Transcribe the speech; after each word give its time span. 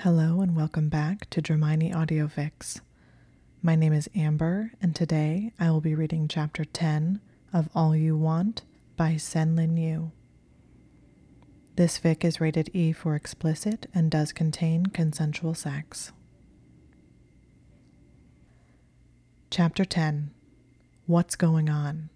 Hello 0.00 0.42
and 0.42 0.54
welcome 0.54 0.90
back 0.90 1.28
to 1.30 1.40
Dramione 1.40 1.90
Audiofics. 1.90 2.80
My 3.62 3.74
name 3.74 3.94
is 3.94 4.10
Amber, 4.14 4.72
and 4.82 4.94
today 4.94 5.52
I 5.58 5.70
will 5.70 5.80
be 5.80 5.94
reading 5.94 6.28
Chapter 6.28 6.66
10 6.66 7.18
of 7.50 7.70
All 7.74 7.96
You 7.96 8.14
Want 8.14 8.62
by 8.98 9.12
SenLinYu. 9.12 10.10
This 11.76 11.98
fic 11.98 12.24
is 12.24 12.42
rated 12.42 12.70
E 12.74 12.92
for 12.92 13.14
explicit 13.14 13.86
and 13.94 14.10
does 14.10 14.34
contain 14.34 14.84
consensual 14.84 15.54
sex. 15.54 16.12
Chapter 19.50 19.86
10 19.86 20.30
What's 21.06 21.36
Going 21.36 21.70
On? 21.70 22.10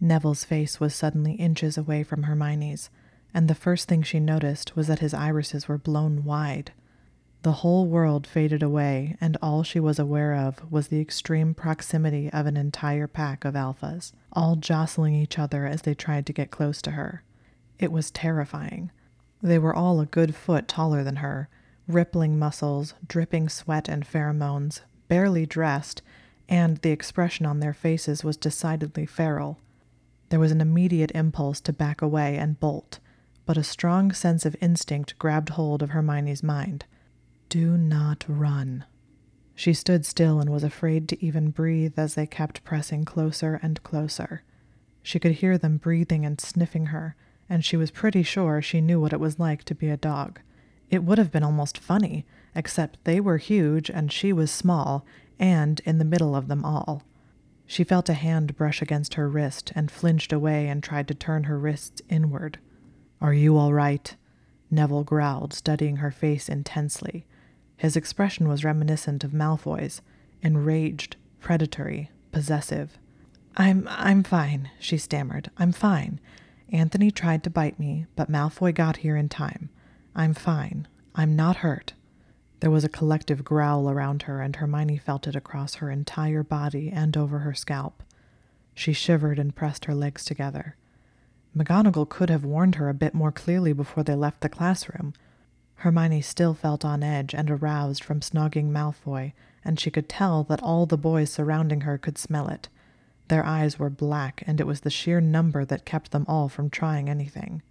Neville's 0.00 0.44
face 0.44 0.80
was 0.80 0.94
suddenly 0.94 1.34
inches 1.34 1.76
away 1.76 2.02
from 2.02 2.22
Hermione's 2.22 2.88
and 3.36 3.48
the 3.48 3.54
first 3.54 3.86
thing 3.86 4.02
she 4.02 4.18
noticed 4.18 4.74
was 4.76 4.86
that 4.86 5.00
his 5.00 5.12
irises 5.12 5.68
were 5.68 5.76
blown 5.76 6.24
wide. 6.24 6.72
The 7.42 7.52
whole 7.52 7.84
world 7.84 8.26
faded 8.26 8.62
away, 8.62 9.14
and 9.20 9.36
all 9.42 9.62
she 9.62 9.78
was 9.78 9.98
aware 9.98 10.34
of 10.34 10.72
was 10.72 10.88
the 10.88 11.02
extreme 11.02 11.52
proximity 11.52 12.32
of 12.32 12.46
an 12.46 12.56
entire 12.56 13.06
pack 13.06 13.44
of 13.44 13.52
alphas, 13.52 14.12
all 14.32 14.56
jostling 14.56 15.14
each 15.14 15.38
other 15.38 15.66
as 15.66 15.82
they 15.82 15.92
tried 15.92 16.24
to 16.26 16.32
get 16.32 16.50
close 16.50 16.80
to 16.80 16.92
her. 16.92 17.24
It 17.78 17.92
was 17.92 18.10
terrifying. 18.10 18.90
They 19.42 19.58
were 19.58 19.74
all 19.76 20.00
a 20.00 20.06
good 20.06 20.34
foot 20.34 20.66
taller 20.66 21.04
than 21.04 21.16
her, 21.16 21.50
rippling 21.86 22.38
muscles, 22.38 22.94
dripping 23.06 23.50
sweat 23.50 23.86
and 23.86 24.06
pheromones, 24.06 24.80
barely 25.08 25.44
dressed, 25.44 26.00
and 26.48 26.78
the 26.78 26.90
expression 26.90 27.44
on 27.44 27.60
their 27.60 27.74
faces 27.74 28.24
was 28.24 28.38
decidedly 28.38 29.04
feral. 29.04 29.58
There 30.30 30.40
was 30.40 30.52
an 30.52 30.62
immediate 30.62 31.12
impulse 31.14 31.60
to 31.60 31.74
back 31.74 32.00
away 32.00 32.38
and 32.38 32.58
bolt 32.58 32.98
but 33.46 33.56
a 33.56 33.62
strong 33.62 34.12
sense 34.12 34.44
of 34.44 34.56
instinct 34.60 35.18
grabbed 35.18 35.50
hold 35.50 35.82
of 35.82 35.90
Hermione's 35.90 36.42
mind. 36.42 36.84
Do 37.48 37.78
not 37.78 38.24
run. 38.28 38.84
She 39.54 39.72
stood 39.72 40.04
still 40.04 40.40
and 40.40 40.50
was 40.50 40.64
afraid 40.64 41.08
to 41.08 41.24
even 41.24 41.50
breathe 41.50 41.94
as 41.96 42.14
they 42.14 42.26
kept 42.26 42.64
pressing 42.64 43.04
closer 43.04 43.58
and 43.62 43.82
closer. 43.82 44.42
She 45.02 45.18
could 45.18 45.32
hear 45.32 45.56
them 45.56 45.78
breathing 45.78 46.26
and 46.26 46.40
sniffing 46.40 46.86
her, 46.86 47.16
and 47.48 47.64
she 47.64 47.76
was 47.76 47.90
pretty 47.92 48.24
sure 48.24 48.60
she 48.60 48.80
knew 48.80 49.00
what 49.00 49.12
it 49.12 49.20
was 49.20 49.38
like 49.38 49.62
to 49.64 49.74
be 49.74 49.88
a 49.88 49.96
dog. 49.96 50.40
It 50.90 51.04
would 51.04 51.18
have 51.18 51.30
been 51.30 51.44
almost 51.44 51.78
funny, 51.78 52.26
except 52.54 53.02
they 53.04 53.20
were 53.20 53.38
huge 53.38 53.88
and 53.88 54.12
she 54.12 54.32
was 54.32 54.50
small, 54.50 55.06
and 55.38 55.80
in 55.84 55.98
the 55.98 56.04
middle 56.04 56.34
of 56.34 56.48
them 56.48 56.64
all. 56.64 57.04
She 57.66 57.84
felt 57.84 58.08
a 58.08 58.14
hand 58.14 58.56
brush 58.56 58.82
against 58.82 59.14
her 59.14 59.28
wrist 59.28 59.72
and 59.74 59.90
flinched 59.90 60.32
away 60.32 60.68
and 60.68 60.82
tried 60.82 61.08
to 61.08 61.14
turn 61.14 61.44
her 61.44 61.58
wrists 61.58 62.02
inward. 62.08 62.58
Are 63.20 63.34
you 63.34 63.56
all 63.56 63.72
right? 63.72 64.14
Neville 64.70 65.04
growled, 65.04 65.54
studying 65.54 65.96
her 65.96 66.10
face 66.10 66.48
intensely. 66.48 67.26
His 67.76 67.96
expression 67.96 68.48
was 68.48 68.64
reminiscent 68.64 69.24
of 69.24 69.32
Malfoy's 69.32 70.02
enraged, 70.42 71.16
predatory, 71.40 72.10
possessive. 72.32 72.98
I'm 73.56 73.86
I'm 73.90 74.22
fine, 74.22 74.70
she 74.78 74.98
stammered. 74.98 75.50
I'm 75.56 75.72
fine. 75.72 76.20
Anthony 76.72 77.10
tried 77.10 77.42
to 77.44 77.50
bite 77.50 77.78
me, 77.78 78.06
but 78.16 78.30
Malfoy 78.30 78.74
got 78.74 78.98
here 78.98 79.16
in 79.16 79.28
time. 79.28 79.70
I'm 80.14 80.34
fine. 80.34 80.88
I'm 81.14 81.36
not 81.36 81.56
hurt. 81.56 81.94
There 82.60 82.70
was 82.70 82.84
a 82.84 82.88
collective 82.88 83.44
growl 83.44 83.88
around 83.88 84.22
her, 84.22 84.40
and 84.40 84.56
Hermione 84.56 84.98
felt 84.98 85.26
it 85.26 85.36
across 85.36 85.76
her 85.76 85.90
entire 85.90 86.42
body 86.42 86.90
and 86.90 87.16
over 87.16 87.40
her 87.40 87.54
scalp. 87.54 88.02
She 88.74 88.92
shivered 88.92 89.38
and 89.38 89.54
pressed 89.54 89.84
her 89.86 89.94
legs 89.94 90.24
together. 90.24 90.76
McGonagall 91.56 92.08
could 92.08 92.28
have 92.28 92.44
warned 92.44 92.74
her 92.74 92.90
a 92.90 92.94
bit 92.94 93.14
more 93.14 93.32
clearly 93.32 93.72
before 93.72 94.02
they 94.02 94.14
left 94.14 94.42
the 94.42 94.48
classroom. 94.48 95.14
Hermione 95.76 96.20
still 96.20 96.52
felt 96.52 96.84
on 96.84 97.02
edge 97.02 97.34
and 97.34 97.50
aroused 97.50 98.04
from 98.04 98.20
snogging 98.20 98.70
Malfoy, 98.70 99.32
and 99.64 99.80
she 99.80 99.90
could 99.90 100.08
tell 100.08 100.44
that 100.44 100.62
all 100.62 100.84
the 100.84 100.98
boys 100.98 101.30
surrounding 101.30 101.82
her 101.82 101.96
could 101.96 102.18
smell 102.18 102.48
it. 102.48 102.68
Their 103.28 103.44
eyes 103.44 103.78
were 103.78 103.88
black, 103.88 104.44
and 104.46 104.60
it 104.60 104.66
was 104.66 104.80
the 104.80 104.90
sheer 104.90 105.20
number 105.20 105.64
that 105.64 105.86
kept 105.86 106.10
them 106.10 106.26
all 106.28 106.50
from 106.50 106.68
trying 106.68 107.08
anything. 107.08 107.62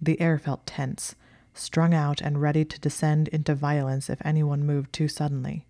The 0.00 0.18
air 0.20 0.38
felt 0.38 0.66
tense, 0.66 1.14
strung 1.52 1.92
out 1.92 2.22
and 2.22 2.40
ready 2.40 2.64
to 2.64 2.80
descend 2.80 3.28
into 3.28 3.54
violence 3.54 4.08
if 4.08 4.24
anyone 4.24 4.64
moved 4.64 4.94
too 4.94 5.08
suddenly. 5.08 5.66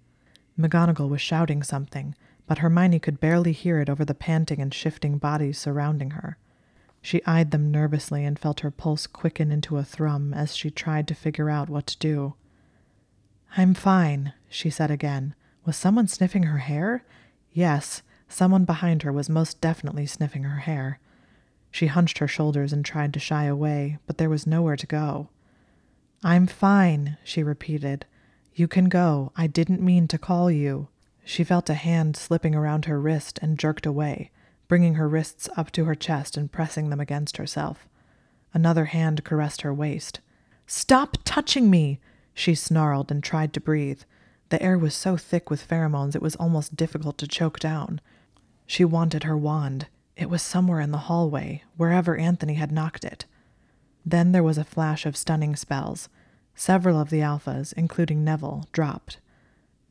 McGonagall 0.59 1.09
was 1.09 1.21
shouting 1.21 1.65
something, 1.65 2.15
but 2.47 2.59
Hermione 2.59 3.01
could 3.01 3.19
barely 3.19 3.53
hear 3.53 3.81
it 3.81 3.91
over 3.91 4.05
the 4.05 4.15
panting 4.15 4.61
and 4.61 4.73
shifting 4.73 5.19
bodies 5.19 5.59
surrounding 5.59 6.13
her. 6.13 6.39
She 7.03 7.25
eyed 7.25 7.51
them 7.51 7.71
nervously 7.71 8.25
and 8.25 8.39
felt 8.39 8.61
her 8.61 8.71
pulse 8.71 9.07
quicken 9.07 9.51
into 9.51 9.79
a 9.79 9.85
thrum 9.85 10.35
as 10.35 10.55
she 10.55 10.71
tried 10.71 11.09
to 11.09 11.15
figure 11.15 11.49
out 11.49 11.71
what 11.71 11.87
to 11.89 11.99
do. 11.99 12.35
I'm 13.57 13.75
fine, 13.75 14.33
she 14.49 14.71
said 14.71 14.91
again. 14.91 15.35
Was 15.65 15.77
someone 15.77 16.09
sniffing 16.09 16.45
her 16.45 16.59
hair? 16.59 17.05
Yes, 17.53 18.03
someone 18.29 18.65
behind 18.65 19.03
her 19.03 19.13
was 19.13 19.29
most 19.29 19.61
definitely 19.61 20.07
sniffing 20.07 20.45
her 20.45 20.61
hair. 20.61 20.99
She 21.71 21.87
hunched 21.87 22.19
her 22.19 22.29
shoulders 22.29 22.73
and 22.73 22.85
tried 22.85 23.15
to 23.15 23.21
shy 23.21 23.45
away, 23.45 23.99
but 24.07 24.19
there 24.19 24.31
was 24.31 24.47
nowhere 24.47 24.77
to 24.77 24.87
go. 24.87 25.29
I'm 26.23 26.47
fine, 26.47 27.17
she 27.25 27.43
repeated. 27.43 28.05
You 28.55 28.69
can 28.69 28.89
go. 28.89 29.33
I 29.37 29.47
didn't 29.47 29.81
mean 29.81 30.07
to 30.09 30.19
call 30.19 30.51
you. 30.51 30.89
She 31.25 31.45
felt 31.45 31.71
a 31.71 31.75
hand 31.75 32.17
slipping 32.17 32.55
around 32.55 32.85
her 32.85 33.01
wrist 33.01 33.39
and 33.41 33.59
jerked 33.59 33.87
away 33.87 34.31
bringing 34.71 34.95
her 34.95 35.09
wrists 35.09 35.49
up 35.57 35.73
to 35.73 35.85
her 35.85 35.97
chest 35.97 36.37
and 36.37 36.53
pressing 36.53 36.91
them 36.91 37.01
against 37.01 37.39
herself. 37.39 37.89
Another 38.55 38.85
hand 38.85 39.25
caressed 39.25 39.63
her 39.63 39.75
waist. 39.75 40.21
Stop 40.65 41.17
touching 41.25 41.69
me! 41.69 41.99
She 42.35 42.55
snarled 42.55 43.11
and 43.11 43.21
tried 43.21 43.53
to 43.55 43.61
breathe. 43.61 44.03
The 44.51 44.63
air 44.63 44.79
was 44.79 44.95
so 44.95 45.17
thick 45.17 45.51
with 45.51 45.67
pheromones 45.67 46.15
it 46.15 46.23
was 46.23 46.37
almost 46.37 46.77
difficult 46.77 47.19
to 47.19 47.27
choke 47.27 47.59
down. 47.59 48.01
She 48.65 48.85
wanted 48.85 49.25
her 49.25 49.37
wand. 49.37 49.89
It 50.17 50.31
was 50.31 50.41
somewhere 50.41 50.79
in 50.79 50.93
the 50.93 51.09
hallway, 51.09 51.65
wherever 51.77 52.17
Anthony 52.17 52.55
had 52.55 52.71
knocked 52.71 53.05
it. 53.05 53.25
Then 54.07 54.31
there 54.31 54.45
was 54.45 54.57
a 54.57 54.63
flash 54.63 55.05
of 55.05 55.17
stunning 55.17 55.57
spells. 55.57 56.09
Several 56.55 57.01
of 57.01 57.11
the 57.11 57.23
alphas, 57.23 57.73
including 57.73 58.23
Neville, 58.23 58.69
dropped. 58.71 59.19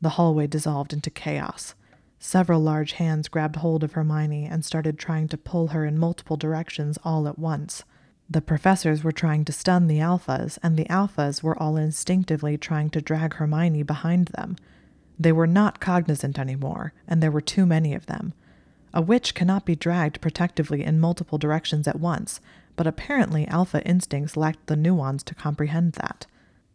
The 0.00 0.16
hallway 0.16 0.46
dissolved 0.46 0.94
into 0.94 1.10
chaos. 1.10 1.74
Several 2.22 2.60
large 2.60 2.92
hands 2.92 3.28
grabbed 3.28 3.56
hold 3.56 3.82
of 3.82 3.92
Hermione 3.92 4.44
and 4.44 4.62
started 4.62 4.98
trying 4.98 5.26
to 5.28 5.38
pull 5.38 5.68
her 5.68 5.86
in 5.86 5.98
multiple 5.98 6.36
directions 6.36 6.98
all 7.02 7.26
at 7.26 7.38
once. 7.38 7.82
The 8.28 8.42
professors 8.42 9.02
were 9.02 9.10
trying 9.10 9.46
to 9.46 9.52
stun 9.52 9.86
the 9.86 10.00
alphas, 10.00 10.58
and 10.62 10.76
the 10.76 10.84
alphas 10.84 11.42
were 11.42 11.60
all 11.60 11.78
instinctively 11.78 12.58
trying 12.58 12.90
to 12.90 13.00
drag 13.00 13.34
Hermione 13.34 13.82
behind 13.84 14.28
them. 14.28 14.56
They 15.18 15.32
were 15.32 15.46
not 15.46 15.80
cognizant 15.80 16.38
anymore, 16.38 16.92
and 17.08 17.22
there 17.22 17.30
were 17.30 17.40
too 17.40 17.64
many 17.64 17.94
of 17.94 18.04
them. 18.04 18.34
A 18.92 19.00
witch 19.00 19.34
cannot 19.34 19.64
be 19.64 19.74
dragged 19.74 20.20
protectively 20.20 20.84
in 20.84 21.00
multiple 21.00 21.38
directions 21.38 21.88
at 21.88 22.00
once, 22.00 22.38
but 22.76 22.86
apparently 22.86 23.48
alpha 23.48 23.82
instincts 23.86 24.36
lacked 24.36 24.66
the 24.66 24.76
nuance 24.76 25.22
to 25.22 25.34
comprehend 25.34 25.94
that. 25.94 26.26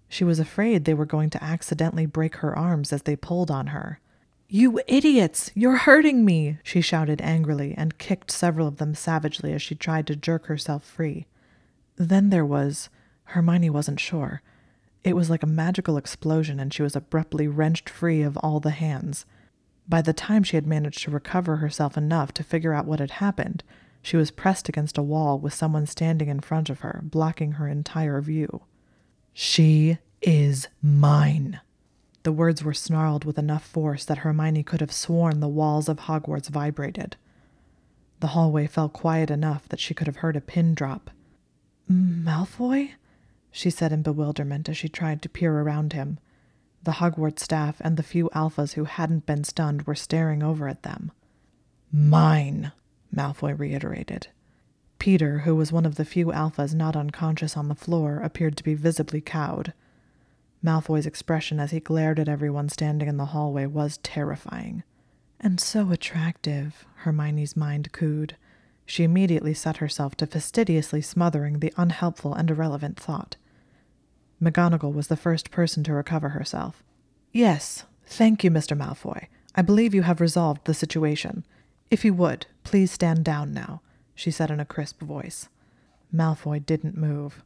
She 0.09 0.23
was 0.23 0.39
afraid 0.39 0.85
they 0.85 0.93
were 0.95 1.05
going 1.05 1.29
to 1.29 1.43
accidentally 1.43 2.07
break 2.07 2.37
her 2.37 2.57
arms 2.57 2.91
as 2.91 3.03
they 3.03 3.15
pulled 3.15 3.51
on 3.51 3.67
her. 3.67 3.99
You 4.47 4.79
idiots! 4.87 5.49
You're 5.55 5.77
hurting 5.77 6.23
me! 6.23 6.59
she 6.63 6.79
shouted 6.79 7.19
angrily 7.21 7.73
and 7.75 7.97
kicked 7.97 8.29
several 8.29 8.67
of 8.67 8.77
them 8.77 8.93
savagely 8.93 9.53
as 9.53 9.61
she 9.61 9.73
tried 9.73 10.05
to 10.07 10.15
jerk 10.15 10.45
herself 10.45 10.83
free. 10.83 11.25
Then 11.95 12.29
there 12.29 12.45
was. 12.45 12.89
Hermione 13.25 13.71
wasn't 13.71 13.99
sure. 13.99 14.41
It 15.03 15.15
was 15.15 15.29
like 15.29 15.43
a 15.43 15.47
magical 15.47 15.97
explosion, 15.97 16.59
and 16.59 16.73
she 16.73 16.83
was 16.83 16.95
abruptly 16.95 17.47
wrenched 17.47 17.89
free 17.89 18.21
of 18.21 18.37
all 18.37 18.59
the 18.59 18.71
hands. 18.71 19.25
By 19.87 20.01
the 20.01 20.13
time 20.13 20.43
she 20.43 20.57
had 20.57 20.67
managed 20.67 21.03
to 21.03 21.11
recover 21.11 21.57
herself 21.57 21.97
enough 21.97 22.33
to 22.33 22.43
figure 22.43 22.73
out 22.73 22.85
what 22.85 22.99
had 22.99 23.11
happened, 23.11 23.63
she 24.01 24.17
was 24.17 24.31
pressed 24.31 24.69
against 24.69 24.97
a 24.97 25.03
wall 25.03 25.39
with 25.39 25.53
someone 25.53 25.87
standing 25.87 26.27
in 26.27 26.39
front 26.39 26.69
of 26.69 26.81
her, 26.81 27.01
blocking 27.03 27.53
her 27.53 27.67
entire 27.67 28.21
view. 28.21 28.61
She 29.33 29.97
is 30.21 30.67
mine. 30.81 31.61
The 32.25 32.31
words 32.31 32.63
were 32.63 32.73
snarled 32.73 33.23
with 33.23 33.37
enough 33.37 33.63
force 33.63 34.03
that 34.03 34.17
Hermione 34.17 34.63
could 34.63 34.81
have 34.81 34.91
sworn 34.91 35.41
the 35.41 35.47
walls 35.47 35.87
of 35.87 35.99
Hogwarts 35.99 36.49
vibrated. 36.49 37.17
The 38.19 38.29
hallway 38.29 38.65
felt 38.65 38.93
quiet 38.93 39.29
enough 39.29 39.69
that 39.69 39.79
she 39.79 39.93
could 39.93 40.07
have 40.07 40.15
heard 40.17 40.35
a 40.35 40.41
pin 40.41 40.73
drop. 40.73 41.11
Malfoy? 41.87 42.93
she 43.51 43.69
said 43.69 43.91
in 43.91 44.01
bewilderment 44.01 44.67
as 44.67 44.75
she 44.75 44.89
tried 44.89 45.21
to 45.21 45.29
peer 45.29 45.59
around 45.59 45.93
him. 45.93 46.17
The 46.81 46.93
Hogwarts 46.93 47.43
staff 47.43 47.75
and 47.79 47.95
the 47.95 48.01
few 48.01 48.31
alphas 48.33 48.73
who 48.73 48.85
hadn't 48.85 49.27
been 49.27 49.43
stunned 49.43 49.83
were 49.83 49.93
staring 49.93 50.41
over 50.41 50.67
at 50.67 50.81
them. 50.81 51.11
Mine, 51.91 52.71
Malfoy 53.15 53.53
reiterated. 53.53 54.29
Peter, 54.97 55.39
who 55.39 55.55
was 55.55 55.71
one 55.71 55.85
of 55.85 55.93
the 55.93 56.03
few 56.03 56.31
alphas 56.31 56.73
not 56.73 56.95
unconscious 56.95 57.55
on 57.55 57.67
the 57.67 57.75
floor, 57.75 58.17
appeared 58.17 58.57
to 58.57 58.63
be 58.63 58.73
visibly 58.73 59.21
cowed. 59.21 59.73
Malfoy's 60.65 61.05
expression 61.05 61.59
as 61.59 61.69
he 61.69 61.79
glared 61.79 62.19
at 62.19 62.27
everyone 62.27 62.69
standing 62.69 63.07
in 63.07 63.17
the 63.17 63.27
hallway 63.27 63.67
was 63.67 63.99
terrifying. 63.99 64.83
And 65.39 65.59
so 65.59 65.91
attractive, 65.91 66.85
Hermione's 67.03 67.55
mind 67.55 67.91
cooed. 67.91 68.35
She 68.85 69.03
immediately 69.03 69.53
set 69.53 69.77
herself 69.77 70.15
to 70.15 70.25
fastidiously 70.25 71.01
smothering 71.01 71.59
the 71.59 71.73
unhelpful 71.77 72.33
and 72.33 72.49
irrelevant 72.49 72.99
thought. 72.99 73.35
McGonagall 74.41 74.93
was 74.93 75.07
the 75.07 75.15
first 75.15 75.51
person 75.51 75.83
to 75.83 75.93
recover 75.93 76.29
herself. 76.29 76.83
Yes, 77.31 77.85
thank 78.07 78.43
you, 78.43 78.49
Mr. 78.49 78.75
Malfoy. 78.75 79.27
I 79.53 79.61
believe 79.61 79.93
you 79.93 80.01
have 80.01 80.19
resolved 80.19 80.65
the 80.65 80.73
situation. 80.73 81.45
If 81.91 82.03
you 82.03 82.13
would, 82.15 82.47
please 82.63 82.91
stand 82.91 83.23
down 83.23 83.53
now, 83.53 83.81
she 84.15 84.31
said 84.31 84.49
in 84.49 84.59
a 84.59 84.65
crisp 84.65 85.01
voice. 85.01 85.47
Malfoy 86.13 86.65
didn't 86.65 86.97
move. 86.97 87.43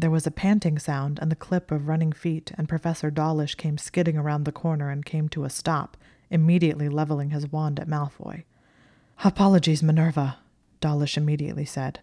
There 0.00 0.10
was 0.12 0.28
a 0.28 0.30
panting 0.30 0.78
sound 0.78 1.18
and 1.20 1.28
the 1.28 1.36
clip 1.36 1.72
of 1.72 1.88
running 1.88 2.12
feet, 2.12 2.52
and 2.56 2.68
Professor 2.68 3.10
Dawlish 3.10 3.56
came 3.56 3.76
skidding 3.76 4.16
around 4.16 4.44
the 4.44 4.52
corner 4.52 4.90
and 4.90 5.04
came 5.04 5.28
to 5.30 5.42
a 5.42 5.50
stop, 5.50 5.96
immediately 6.30 6.88
leveling 6.88 7.30
his 7.30 7.50
wand 7.50 7.80
at 7.80 7.88
Malfoy. 7.88 8.44
Apologies, 9.24 9.82
Minerva, 9.82 10.38
Dawlish 10.80 11.16
immediately 11.16 11.64
said. 11.64 11.98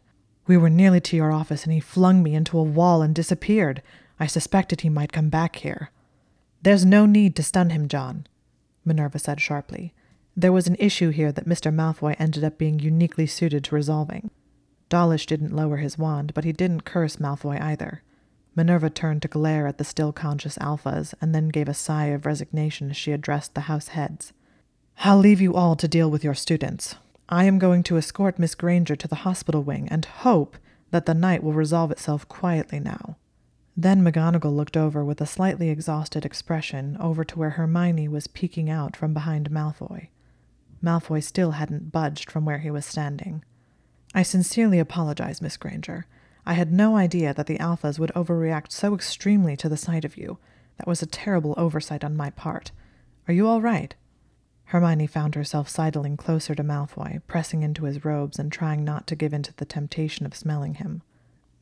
We 0.46 0.58
were 0.58 0.70
nearly 0.70 1.00
to 1.00 1.16
your 1.16 1.32
office, 1.32 1.64
and 1.64 1.72
he 1.72 1.80
flung 1.80 2.22
me 2.22 2.36
into 2.36 2.60
a 2.60 2.64
wall 2.64 3.02
and 3.02 3.16
disappeared. 3.16 3.82
I 4.20 4.28
suspected 4.28 4.82
he 4.82 4.90
might 4.90 5.14
come 5.14 5.30
back 5.30 5.56
here. 5.58 5.90
There's 6.64 6.86
no 6.86 7.06
need 7.06 7.34
to 7.38 7.44
stun 7.44 7.70
him, 7.70 7.88
John, 7.88 8.28
Minerva 8.84 9.20
said 9.20 9.40
sharply. 9.40 9.94
There 10.36 10.52
was 10.52 10.68
an 10.68 10.76
issue 10.80 11.12
here 11.12 11.32
that 11.32 11.48
Mr. 11.48 11.74
Malfoy 11.74 12.18
ended 12.20 12.44
up 12.44 12.58
being 12.58 12.80
uniquely 12.80 13.26
suited 13.26 13.64
to 13.64 13.76
resolving. 13.76 14.32
Dawlish 14.90 15.26
didn't 15.26 15.56
lower 15.56 15.78
his 15.78 15.98
wand, 15.98 16.34
but 16.34 16.44
he 16.44 16.52
didn't 16.52 16.86
curse 16.86 17.18
Malfoy 17.18 17.60
either. 17.62 18.02
Minerva 18.56 18.90
turned 18.90 19.22
to 19.24 19.28
glare 19.28 19.68
at 19.68 19.78
the 19.78 19.84
still 19.84 20.14
conscious 20.14 20.58
alphas, 20.60 21.14
and 21.20 21.36
then 21.36 21.50
gave 21.50 21.68
a 21.68 21.74
sigh 21.74 22.06
of 22.06 22.26
resignation 22.26 22.92
as 22.92 22.98
she 22.98 23.12
addressed 23.12 23.54
the 23.54 23.62
house 23.62 23.90
heads. 23.90 24.32
I'll 25.00 25.18
leave 25.18 25.42
you 25.42 25.56
all 25.56 25.76
to 25.76 25.88
deal 25.88 26.10
with 26.10 26.24
your 26.24 26.34
students. 26.34 26.96
I 27.28 27.46
am 27.46 27.60
going 27.60 27.84
to 27.84 27.98
escort 27.98 28.40
Miss 28.40 28.56
Granger 28.56 28.96
to 28.96 29.08
the 29.08 29.16
hospital 29.16 29.64
wing 29.64 29.88
and 29.90 30.06
hope 30.06 30.58
that 30.92 31.06
the 31.06 31.14
night 31.14 31.44
will 31.44 31.54
resolve 31.54 31.92
itself 31.92 32.28
quietly 32.30 32.80
now. 32.80 33.18
Then 33.76 34.04
McGonagall 34.04 34.56
looked 34.56 34.78
over 34.78 35.04
with 35.04 35.20
a 35.20 35.26
slightly 35.26 35.70
exhausted 35.70 36.24
expression 36.24 36.96
over 37.00 37.26
to 37.26 37.38
where 37.38 37.52
Hermione 37.52 38.08
was 38.08 38.28
peeking 38.28 38.70
out 38.70 38.96
from 38.96 39.14
behind 39.14 39.52
Malfoy. 39.52 40.08
Malfoy 40.82 41.22
still 41.22 41.52
hadn't 41.52 41.92
budged 41.92 42.32
from 42.32 42.46
where 42.46 42.60
he 42.60 42.72
was 42.72 42.86
standing. 42.86 43.44
I 44.16 44.24
sincerely 44.24 44.80
apologize, 44.80 45.42
Miss 45.42 45.58
Granger. 45.58 46.06
I 46.46 46.54
had 46.54 46.72
no 46.72 46.96
idea 46.96 47.34
that 47.34 47.48
the 47.48 47.58
Alphas 47.58 48.00
would 48.00 48.14
overreact 48.16 48.72
so 48.72 48.96
extremely 48.96 49.58
to 49.58 49.68
the 49.68 49.76
sight 49.76 50.06
of 50.06 50.16
you. 50.16 50.38
That 50.78 50.88
was 50.88 51.02
a 51.02 51.06
terrible 51.06 51.54
oversight 51.58 52.02
on 52.02 52.16
my 52.16 52.30
part. 52.30 52.72
Are 53.28 53.34
you 53.34 53.46
all 53.46 53.62
right? 53.62 53.94
Hermione 54.70 55.08
found 55.08 55.36
herself 55.36 55.68
sidling 55.68 56.16
closer 56.16 56.56
to 56.56 56.64
Malfoy, 56.64 57.24
pressing 57.28 57.62
into 57.62 57.84
his 57.84 58.06
robes 58.06 58.40
and 58.40 58.54
trying 58.54 58.86
not 58.86 59.06
to 59.08 59.18
give 59.18 59.34
in 59.34 59.44
to 59.44 59.58
the 59.58 59.66
temptation 59.66 60.26
of 60.26 60.34
smelling 60.34 60.76
him. 60.76 61.02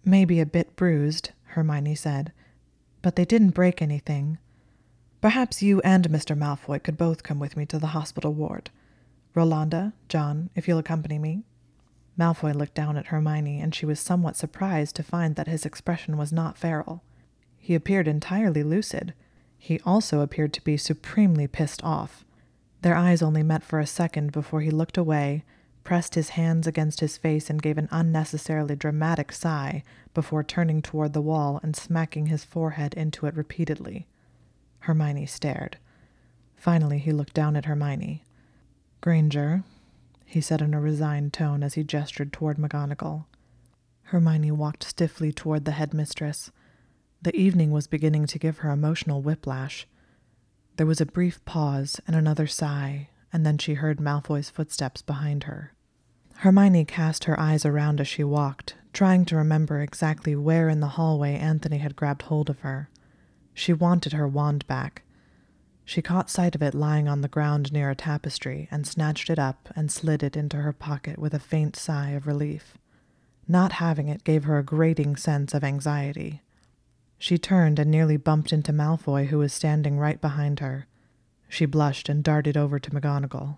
Maybe 0.05 0.39
a 0.39 0.45
bit 0.45 0.75
bruised, 0.75 1.31
Hermione 1.45 1.95
said, 1.95 2.31
but 3.01 3.15
they 3.15 3.25
didn't 3.25 3.55
break 3.55 3.81
anything. 3.81 4.37
Perhaps 5.21 5.63
you 5.63 5.81
and 5.81 6.07
Mr. 6.07 6.37
Malfoy 6.37 6.83
could 6.83 6.97
both 6.97 7.23
come 7.23 7.39
with 7.39 7.57
me 7.57 7.65
to 7.65 7.79
the 7.79 7.87
hospital 7.87 8.31
ward. 8.31 8.69
Rolanda, 9.35 9.93
John, 10.07 10.51
if 10.55 10.67
you'll 10.67 10.77
accompany 10.77 11.17
me. 11.17 11.45
Malfoy 12.17 12.53
looked 12.53 12.75
down 12.75 12.97
at 12.97 13.07
Hermione, 13.07 13.59
and 13.59 13.73
she 13.73 13.85
was 13.85 13.99
somewhat 13.99 14.35
surprised 14.35 14.95
to 14.95 15.03
find 15.03 15.35
that 15.35 15.47
his 15.47 15.65
expression 15.65 16.17
was 16.17 16.31
not 16.31 16.57
feral. 16.57 17.03
He 17.57 17.75
appeared 17.75 18.07
entirely 18.07 18.61
lucid. 18.61 19.13
He 19.57 19.79
also 19.85 20.19
appeared 20.21 20.53
to 20.53 20.63
be 20.63 20.77
supremely 20.77 21.47
pissed 21.47 21.83
off. 21.83 22.25
Their 22.81 22.95
eyes 22.95 23.21
only 23.21 23.43
met 23.43 23.63
for 23.63 23.79
a 23.79 23.87
second 23.87 24.31
before 24.31 24.61
he 24.61 24.69
looked 24.69 24.97
away, 24.97 25.43
pressed 25.83 26.15
his 26.15 26.29
hands 26.29 26.67
against 26.67 26.99
his 26.99 27.17
face, 27.17 27.49
and 27.49 27.61
gave 27.61 27.77
an 27.77 27.87
unnecessarily 27.91 28.75
dramatic 28.75 29.31
sigh 29.31 29.83
before 30.13 30.43
turning 30.43 30.81
toward 30.81 31.13
the 31.13 31.21
wall 31.21 31.59
and 31.63 31.75
smacking 31.75 32.27
his 32.27 32.43
forehead 32.43 32.93
into 32.93 33.25
it 33.25 33.35
repeatedly. 33.35 34.05
Hermione 34.79 35.25
stared. 35.25 35.77
Finally, 36.55 36.99
he 36.99 37.11
looked 37.11 37.33
down 37.33 37.55
at 37.55 37.65
Hermione. 37.65 38.23
Granger, 39.01 39.63
he 40.33 40.41
said 40.41 40.61
in 40.61 40.73
a 40.73 40.81
resigned 40.81 41.31
tone 41.31 41.63
as 41.63 41.75
he 41.75 41.83
gestured 41.83 42.33
toward 42.33 42.57
McGonagall. 42.57 43.25
Hermione 44.03 44.51
walked 44.51 44.83
stiffly 44.83 45.31
toward 45.31 45.65
the 45.65 45.71
headmistress. 45.71 46.51
The 47.21 47.35
evening 47.35 47.71
was 47.71 47.87
beginning 47.87 48.25
to 48.27 48.39
give 48.39 48.59
her 48.59 48.71
emotional 48.71 49.21
whiplash. 49.21 49.87
There 50.77 50.87
was 50.87 50.99
a 50.99 51.05
brief 51.05 51.43
pause 51.45 52.01
and 52.07 52.15
another 52.15 52.47
sigh, 52.47 53.09
and 53.31 53.45
then 53.45 53.57
she 53.57 53.75
heard 53.75 53.99
Malfoy's 53.99 54.49
footsteps 54.49 55.01
behind 55.01 55.43
her. 55.43 55.73
Hermione 56.37 56.85
cast 56.85 57.25
her 57.25 57.39
eyes 57.39 57.63
around 57.63 58.01
as 58.01 58.07
she 58.07 58.23
walked, 58.23 58.75
trying 58.91 59.25
to 59.25 59.35
remember 59.35 59.81
exactly 59.81 60.35
where 60.35 60.67
in 60.67 60.79
the 60.79 60.97
hallway 60.97 61.35
Anthony 61.35 61.77
had 61.77 61.95
grabbed 61.95 62.23
hold 62.23 62.49
of 62.49 62.59
her. 62.59 62.89
She 63.53 63.71
wanted 63.71 64.13
her 64.13 64.27
wand 64.27 64.65
back. 64.65 65.02
She 65.85 66.01
caught 66.01 66.29
sight 66.29 66.55
of 66.55 66.61
it 66.61 66.73
lying 66.73 67.07
on 67.07 67.21
the 67.21 67.27
ground 67.27 67.73
near 67.73 67.89
a 67.89 67.95
tapestry 67.95 68.67
and 68.71 68.87
snatched 68.87 69.29
it 69.29 69.39
up 69.39 69.69
and 69.75 69.91
slid 69.91 70.23
it 70.23 70.37
into 70.37 70.57
her 70.57 70.73
pocket 70.73 71.19
with 71.19 71.33
a 71.33 71.39
faint 71.39 71.75
sigh 71.75 72.11
of 72.11 72.25
relief. 72.25 72.77
Not 73.47 73.73
having 73.73 74.07
it 74.07 74.23
gave 74.23 74.45
her 74.45 74.57
a 74.57 74.63
grating 74.63 75.15
sense 75.15 75.53
of 75.53 75.63
anxiety. 75.63 76.41
She 77.17 77.37
turned 77.37 77.79
and 77.79 77.91
nearly 77.91 78.17
bumped 78.17 78.53
into 78.53 78.71
Malfoy, 78.71 79.27
who 79.27 79.37
was 79.37 79.53
standing 79.53 79.97
right 79.97 80.19
behind 80.19 80.59
her. 80.59 80.87
She 81.49 81.65
blushed 81.65 82.09
and 82.09 82.23
darted 82.23 82.57
over 82.57 82.79
to 82.79 82.91
McGonagall. 82.91 83.57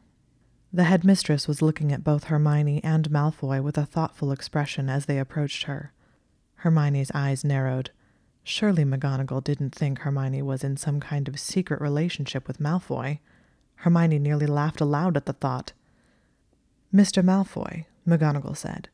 The 0.73 0.83
headmistress 0.83 1.47
was 1.47 1.61
looking 1.61 1.91
at 1.91 2.03
both 2.03 2.25
Hermione 2.25 2.83
and 2.83 3.09
Malfoy 3.09 3.61
with 3.61 3.77
a 3.77 3.85
thoughtful 3.85 4.31
expression 4.31 4.89
as 4.89 5.05
they 5.05 5.19
approached 5.19 5.63
her. 5.63 5.93
Hermione's 6.55 7.11
eyes 7.13 7.43
narrowed. 7.45 7.91
Surely 8.47 8.85
McGonagall 8.85 9.43
didn't 9.43 9.73
think 9.73 9.99
Hermione 9.99 10.43
was 10.43 10.63
in 10.63 10.77
some 10.77 10.99
kind 10.99 11.27
of 11.27 11.39
secret 11.39 11.81
relationship 11.81 12.47
with 12.47 12.59
Malfoy. 12.59 13.17
Hermione 13.77 14.19
nearly 14.19 14.45
laughed 14.45 14.79
aloud 14.79 15.17
at 15.17 15.25
the 15.25 15.33
thought. 15.33 15.73
Mr. 16.93 17.23
Malfoy, 17.23 17.85
McGonagall 18.07 18.55
said, 18.55 18.89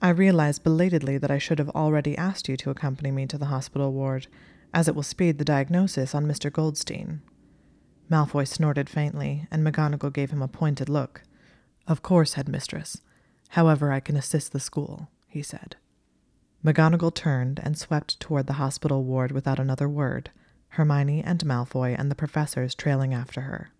I 0.00 0.08
realize 0.08 0.58
belatedly 0.58 1.18
that 1.18 1.30
I 1.30 1.36
should 1.36 1.58
have 1.58 1.68
already 1.70 2.16
asked 2.16 2.48
you 2.48 2.56
to 2.56 2.70
accompany 2.70 3.10
me 3.10 3.26
to 3.26 3.36
the 3.36 3.46
hospital 3.46 3.92
ward, 3.92 4.26
as 4.72 4.88
it 4.88 4.94
will 4.94 5.02
speed 5.02 5.36
the 5.36 5.44
diagnosis 5.44 6.14
on 6.14 6.24
Mr. 6.24 6.50
Goldstein. 6.50 7.20
Malfoy 8.10 8.48
snorted 8.48 8.88
faintly, 8.88 9.46
and 9.50 9.66
McGonagall 9.66 10.14
gave 10.14 10.30
him 10.30 10.40
a 10.40 10.48
pointed 10.48 10.88
look. 10.88 11.24
Of 11.86 12.00
course, 12.00 12.34
headmistress. 12.34 13.02
However, 13.50 13.92
I 13.92 14.00
can 14.00 14.16
assist 14.16 14.52
the 14.52 14.60
school, 14.60 15.10
he 15.26 15.42
said. 15.42 15.76
McGonagall 16.64 17.14
turned 17.14 17.60
and 17.62 17.78
swept 17.78 18.18
toward 18.18 18.46
the 18.46 18.54
hospital 18.54 19.04
ward 19.04 19.32
without 19.32 19.60
another 19.60 19.88
word, 19.88 20.30
Hermione 20.70 21.22
and 21.22 21.44
Malfoy 21.44 21.94
and 21.96 22.10
the 22.10 22.16
professors 22.16 22.74
trailing 22.74 23.14
after 23.14 23.42
her. 23.42 23.70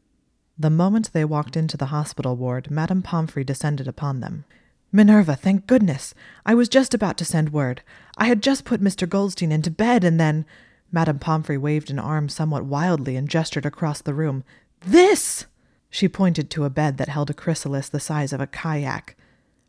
The 0.59 0.71
moment 0.71 1.13
they 1.13 1.25
walked 1.25 1.57
into 1.57 1.77
the 1.77 1.87
hospital 1.87 2.37
ward, 2.37 2.71
Madame 2.71 3.03
Pomfrey 3.03 3.45
descended 3.45 3.87
upon 3.89 4.21
them. 4.21 4.45
Minerva, 4.91 5.37
thank 5.37 5.67
goodness! 5.67 6.15
I 6.47 6.55
was 6.55 6.69
just 6.69 6.95
about 6.95 7.19
to 7.19 7.25
send 7.25 7.53
word. 7.53 7.83
I 8.17 8.27
had 8.27 8.43
just 8.43 8.65
put 8.65 8.81
Mr. 8.81 9.09
Goldstein 9.09 9.53
into 9.53 9.71
bed, 9.71 10.03
and 10.03 10.19
then. 10.19 10.47
Madame 10.91 11.19
Pomfrey 11.19 11.59
waved 11.59 11.91
an 11.91 11.99
arm 11.99 12.31
somewhat 12.31 12.65
wildly 12.65 13.15
and 13.17 13.29
gestured 13.29 13.67
across 13.67 14.01
the 14.01 14.15
room. 14.15 14.45
This! 14.81 15.45
She 15.91 16.09
pointed 16.09 16.49
to 16.51 16.65
a 16.65 16.71
bed 16.71 16.97
that 16.97 17.09
held 17.09 17.29
a 17.29 17.35
chrysalis 17.35 17.89
the 17.89 18.01
size 18.01 18.33
of 18.33 18.41
a 18.41 18.47
kayak. 18.47 19.17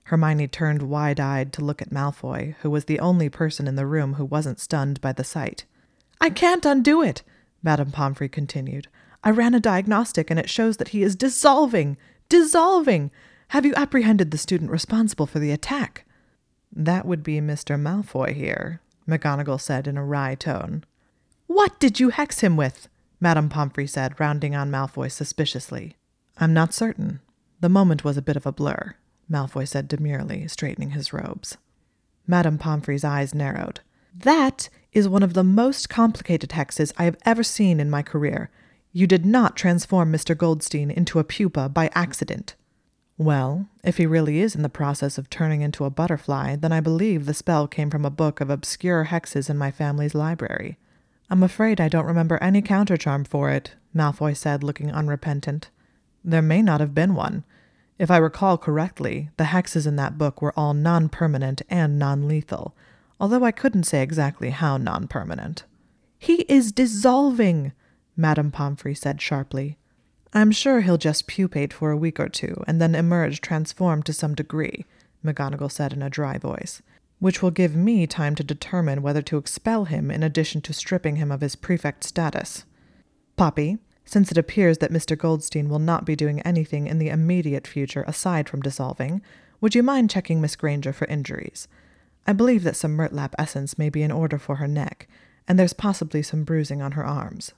Hermione 0.10 0.48
turned 0.48 0.82
wide 0.82 1.20
eyed 1.20 1.54
to 1.54 1.64
look 1.64 1.84
at 1.84 1.92
Malfoy, 1.92 2.56
who 2.62 2.72
was 2.72 2.86
the 2.86 3.00
only 3.00 3.30
person 3.30 3.68
in 3.68 3.76
the 3.76 3.86
room 3.86 4.16
who 4.16 4.26
wasn't 4.26 4.60
stunned 4.60 5.00
by 5.02 5.14
the 5.14 5.24
sight. 5.24 5.66
I 6.20 6.32
can't 6.32 6.66
undo 6.66 7.04
it, 7.04 7.22
Madame 7.62 7.92
Pomfrey 7.92 8.28
continued. 8.28 8.88
I 9.24 9.30
ran 9.30 9.54
a 9.54 9.60
diagnostic, 9.60 10.32
and 10.32 10.40
it 10.40 10.50
shows 10.50 10.78
that 10.78 10.88
he 10.88 11.04
is 11.04 11.16
dissolving! 11.16 11.96
Dissolving! 12.28 13.12
Have 13.50 13.68
you 13.68 13.76
apprehended 13.76 14.32
the 14.32 14.40
student 14.40 14.72
responsible 14.72 15.28
for 15.28 15.38
the 15.38 15.52
attack? 15.52 16.06
That 16.76 17.06
would 17.06 17.22
be 17.22 17.40
Mr. 17.40 17.80
Malfoy 17.80 18.34
here, 18.34 18.82
McGonagall 19.08 19.62
said 19.62 19.88
in 19.88 19.96
a 19.96 20.04
wry 20.04 20.34
tone. 20.34 20.86
What 21.46 21.80
did 21.80 22.00
you 22.00 22.10
hex 22.10 22.40
him 22.40 22.58
with? 22.58 22.90
Madame 23.20 23.48
Pomfrey 23.48 23.86
said, 23.86 24.20
rounding 24.20 24.56
on 24.56 24.72
Malfoy 24.72 25.12
suspiciously. 25.12 25.98
I'm 26.40 26.54
not 26.54 26.74
certain. 26.74 27.20
The 27.60 27.70
moment 27.70 28.04
was 28.04 28.18
a 28.18 28.24
bit 28.24 28.38
of 28.38 28.48
a 28.48 28.52
blur, 28.52 28.96
Malfoy 29.30 29.68
said 29.68 29.88
demurely, 29.88 30.48
straightening 30.48 30.92
his 30.92 31.14
robes. 31.14 31.58
Madame 32.28 32.58
Pomfrey's 32.58 33.04
eyes 33.04 33.34
narrowed. 33.34 33.82
That 34.16 34.70
is 34.92 35.08
one 35.08 35.24
of 35.24 35.34
the 35.34 35.44
most 35.44 35.90
complicated 35.90 36.52
hexes 36.52 36.92
I 36.98 37.04
have 37.04 37.18
ever 37.26 37.44
seen 37.44 37.80
in 37.80 37.90
my 37.90 38.02
career. 38.02 38.50
You 38.92 39.08
did 39.08 39.26
not 39.26 39.56
transform 39.56 40.12
Mr. 40.12 40.36
Goldstein 40.36 40.90
into 40.90 41.20
a 41.20 41.24
pupa 41.24 41.70
by 41.70 41.92
accident. 41.94 42.56
Well, 43.18 43.68
if 43.84 43.98
he 43.98 44.06
really 44.06 44.40
is 44.40 44.56
in 44.56 44.62
the 44.62 44.70
process 44.70 45.18
of 45.18 45.30
turning 45.30 45.62
into 45.62 45.86
a 45.86 45.90
butterfly, 45.90 46.56
then 46.56 46.72
I 46.72 46.80
believe 46.80 47.26
the 47.26 47.34
spell 47.34 47.68
came 47.68 47.90
from 47.90 48.06
a 48.06 48.10
book 48.10 48.40
of 48.40 48.50
obscure 48.50 49.06
hexes 49.06 49.50
in 49.50 49.58
my 49.58 49.72
family's 49.72 50.16
library. 50.16 50.78
I'm 51.30 51.44
afraid 51.44 51.80
I 51.80 51.90
don't 51.90 52.06
remember 52.06 52.38
any 52.42 52.62
countercharm 52.62 53.28
for 53.28 53.52
it, 53.52 53.76
Malfoy 53.94 54.36
said, 54.36 54.64
looking 54.64 54.92
unrepentant. 54.92 55.70
There 56.24 56.42
may 56.42 56.62
not 56.62 56.80
have 56.80 56.96
been 56.96 57.14
one. 57.14 57.44
If 58.00 58.10
I 58.10 58.18
recall 58.18 58.58
correctly, 58.58 59.30
the 59.36 59.44
hexes 59.44 59.86
in 59.86 59.98
that 59.98 60.18
book 60.18 60.42
were 60.42 60.58
all 60.58 60.74
non 60.74 61.10
permanent 61.10 61.62
and 61.70 62.00
non 62.00 62.30
lethal, 62.30 62.74
although 63.20 63.44
I 63.44 63.52
couldn't 63.52 63.84
say 63.84 64.02
exactly 64.02 64.52
how 64.52 64.78
non 64.78 65.08
permanent. 65.08 65.66
He 66.18 66.44
is 66.44 66.72
dissolving, 66.72 67.74
Madame 68.16 68.52
Pomfrey 68.52 68.96
said 68.96 69.22
sharply. 69.22 69.78
I'm 70.34 70.52
sure 70.52 70.82
he'll 70.82 70.98
just 70.98 71.28
pupate 71.28 71.74
for 71.74 71.92
a 71.92 71.98
week 71.98 72.20
or 72.20 72.30
two 72.30 72.64
and 72.68 72.82
then 72.82 72.96
emerge 72.96 73.42
transformed 73.42 74.06
to 74.06 74.14
some 74.14 74.34
degree, 74.34 74.86
McGonagall 75.26 75.72
said 75.72 75.92
in 75.92 76.02
a 76.02 76.10
dry 76.10 76.38
voice, 76.38 76.82
which 77.20 77.42
will 77.42 77.52
give 77.52 77.76
me 77.76 78.08
time 78.08 78.36
to 78.36 78.44
determine 78.44 79.02
whether 79.02 79.22
to 79.24 79.38
expel 79.38 79.86
him 79.86 80.10
in 80.10 80.24
addition 80.24 80.62
to 80.62 80.74
stripping 80.74 81.18
him 81.18 81.32
of 81.32 81.42
his 81.42 81.56
prefect 81.56 82.04
status. 82.04 82.64
Poppy, 83.36 83.80
since 84.10 84.32
it 84.32 84.38
appears 84.40 84.80
that 84.80 84.92
Mr. 84.92 85.16
Goldstein 85.16 85.70
will 85.70 85.78
not 85.78 86.04
be 86.04 86.16
doing 86.16 86.42
anything 86.42 86.88
in 86.88 86.98
the 86.98 87.10
immediate 87.10 87.68
future 87.68 88.04
aside 88.08 88.50
from 88.50 88.64
dissolving, 88.64 89.22
would 89.62 89.76
you 89.76 89.84
mind 89.84 90.10
checking 90.10 90.42
Miss 90.42 90.56
Granger 90.56 90.92
for 90.92 91.06
injuries? 91.06 91.68
I 92.26 92.34
believe 92.34 92.64
that 92.64 92.76
some 92.76 92.98
Murtlap 92.98 93.36
essence 93.38 93.78
may 93.78 93.90
be 93.90 94.02
in 94.02 94.12
order 94.12 94.40
for 94.40 94.56
her 94.56 94.68
neck, 94.68 95.08
and 95.48 95.60
there's 95.60 95.74
possibly 95.74 96.24
some 96.24 96.44
bruising 96.44 96.82
on 96.82 96.94
her 96.94 97.06
arms. 97.06 97.54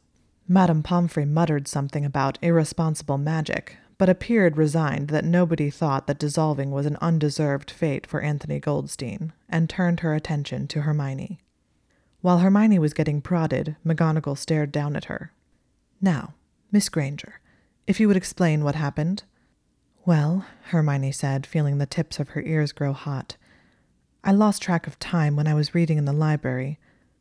Madame 0.46 0.84
Pomfrey 0.84 1.24
muttered 1.24 1.70
something 1.70 2.03
about 2.03 2.38
irresponsible 2.41 3.17
magic, 3.17 3.77
but 3.98 4.10
appeared 4.10 4.58
resigned 4.58 5.08
that 5.08 5.24
nobody 5.24 5.70
thought 5.70 6.05
that 6.08 6.20
dissolving 6.20 6.72
was 6.72 6.86
an 6.86 6.98
undeserved 7.00 7.72
fate 7.72 8.05
for 8.05 8.20
Anthony 8.20 8.60
Goldstein, 8.60 9.31
and 9.48 9.70
turned 9.70 10.01
her 10.01 10.13
attention 10.15 10.67
to 10.67 10.81
Hermione. 10.81 11.39
While 12.20 12.39
Hermione 12.39 12.79
was 12.79 12.93
getting 12.93 13.22
prodded, 13.22 13.77
McGonagall 13.86 14.38
stared 14.38 14.74
down 14.74 14.98
at 14.98 15.05
her. 15.05 15.31
Now, 16.01 16.34
Miss 16.74 16.88
Granger, 16.88 17.42
if 17.86 18.00
you 18.00 18.08
would 18.08 18.16
explain 18.16 18.63
what 18.63 18.75
happened. 18.75 19.24
Well, 20.06 20.46
Hermione 20.68 21.12
said, 21.12 21.46
feeling 21.46 21.78
the 21.78 21.86
tips 21.86 22.18
of 22.18 22.30
her 22.30 22.42
ears 22.42 22.72
grow 22.72 22.94
hot. 22.94 23.36
I 24.24 24.32
lost 24.32 24.62
track 24.62 24.88
of 24.88 24.98
time 24.98 25.36
when 25.36 25.48
I 25.48 25.54
was 25.54 25.75
reading 25.75 25.98
in 25.98 26.06
the 26.06 26.13
library. 26.13 26.80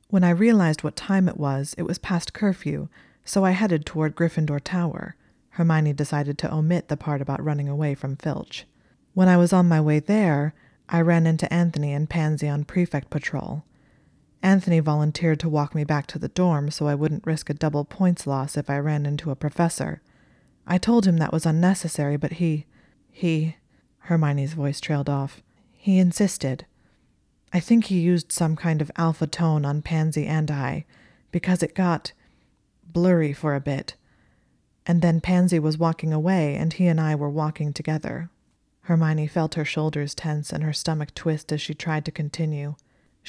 When 0.09 0.23
I 0.23 0.31
realized 0.31 0.85
what 0.85 0.95
time 0.95 1.29
it 1.29 1.37
was, 1.37 1.75
it 1.77 1.83
was 1.83 1.99
past 1.99 2.33
curfew, 2.33 2.89
so 3.25 3.45
I 3.45 3.51
headed 3.51 3.85
toward 3.85 4.15
Gryffindor 4.15 4.61
Tower. 4.63 5.17
Hermione 5.51 5.95
decided 5.95 6.39
to 6.39 6.55
omit 6.55 6.87
the 6.87 6.97
part 6.97 7.21
about 7.21 7.45
running 7.45 7.69
away 7.69 7.97
from 7.97 8.15
Filch. 8.15 8.67
When 9.15 9.29
I 9.29 9.37
was 9.37 9.53
on 9.53 9.67
my 9.67 9.81
way 9.81 9.99
there, 9.99 10.55
I 10.89 11.01
ran 11.01 11.27
into 11.27 11.53
Anthony 11.53 11.93
and 11.93 12.09
Pansy 12.09 12.49
on 12.49 12.65
prefect 12.65 13.11
patrol. 13.11 13.65
Anthony 14.43 14.81
volunteered 14.81 15.39
to 15.41 15.49
walk 15.49 15.75
me 15.75 15.85
back 15.85 16.07
to 16.09 16.19
the 16.19 16.29
dorm 16.29 16.71
so 16.71 16.87
I 16.87 16.95
wouldn't 16.95 17.27
risk 17.27 17.51
a 17.51 17.55
double 17.55 17.85
points 17.85 18.27
loss 18.27 18.57
if 18.57 18.71
I 18.71 18.79
ran 18.79 19.05
into 19.05 19.31
a 19.31 19.37
professor. 19.37 20.01
I 20.67 20.79
told 20.79 21.07
him 21.07 21.19
that 21.19 21.33
was 21.33 21.47
unnecessary, 21.47 22.17
but 22.17 22.35
he. 22.35 22.67
he. 23.11 23.57
Hermione's 24.05 24.55
voice 24.55 24.81
trailed 24.81 25.11
off. 25.11 25.43
He 25.77 25.99
insisted. 25.99 26.65
I 27.53 27.61
think 27.61 27.87
he 27.87 28.01
used 28.01 28.33
some 28.33 28.57
kind 28.57 28.81
of 28.81 28.91
alpha 28.97 29.27
tone 29.27 29.65
on 29.65 29.83
Pansy 29.83 30.27
and 30.27 30.51
I, 30.51 30.85
because 31.33 31.63
it 31.63 31.75
got 31.75 32.13
blurry 32.85 33.33
for 33.33 33.55
a 33.55 33.61
bit. 33.61 33.95
And 34.87 35.03
then 35.03 35.21
Pansy 35.21 35.59
was 35.59 35.79
walking 35.79 36.13
away, 36.13 36.57
and 36.57 36.73
he 36.73 36.87
and 36.87 37.01
I 37.01 37.15
were 37.15 37.29
walking 37.29 37.73
together. 37.73 38.31
Hermione 38.83 39.27
felt 39.27 39.55
her 39.55 39.65
shoulders 39.65 40.15
tense 40.15 40.53
and 40.53 40.65
her 40.65 40.73
stomach 40.73 41.15
twist 41.15 41.53
as 41.53 41.61
she 41.61 41.75
tried 41.75 42.05
to 42.07 42.11
continue. 42.11 42.77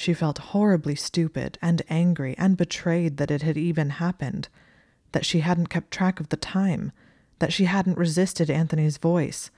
She 0.02 0.14
felt 0.14 0.50
horribly 0.50 0.96
stupid 0.96 1.60
and 1.62 1.80
angry 1.88 2.34
and 2.36 2.56
betrayed 2.56 3.18
that 3.18 3.30
it 3.30 3.42
had 3.42 3.56
even 3.56 3.90
happened, 3.90 4.48
that 5.12 5.24
she 5.24 5.42
hadn't 5.42 5.68
kept 5.68 5.92
track 5.92 6.18
of 6.18 6.28
the 6.28 6.36
time, 6.36 6.90
that 7.38 7.52
she 7.52 7.66
hadn't 7.66 7.96
resisted 7.96 8.50
Anthony's 8.50 8.96
voice, 8.96 9.52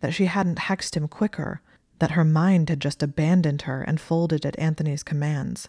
that 0.00 0.14
she 0.14 0.24
hadn't 0.24 0.56
hexed 0.56 0.96
him 0.96 1.06
quicker, 1.06 1.60
that 1.98 2.12
her 2.12 2.24
mind 2.24 2.70
had 2.70 2.80
just 2.80 3.02
abandoned 3.02 3.60
her 3.68 3.82
and 3.82 4.00
folded 4.00 4.46
at 4.46 4.58
Anthony's 4.58 5.02
commands. 5.02 5.68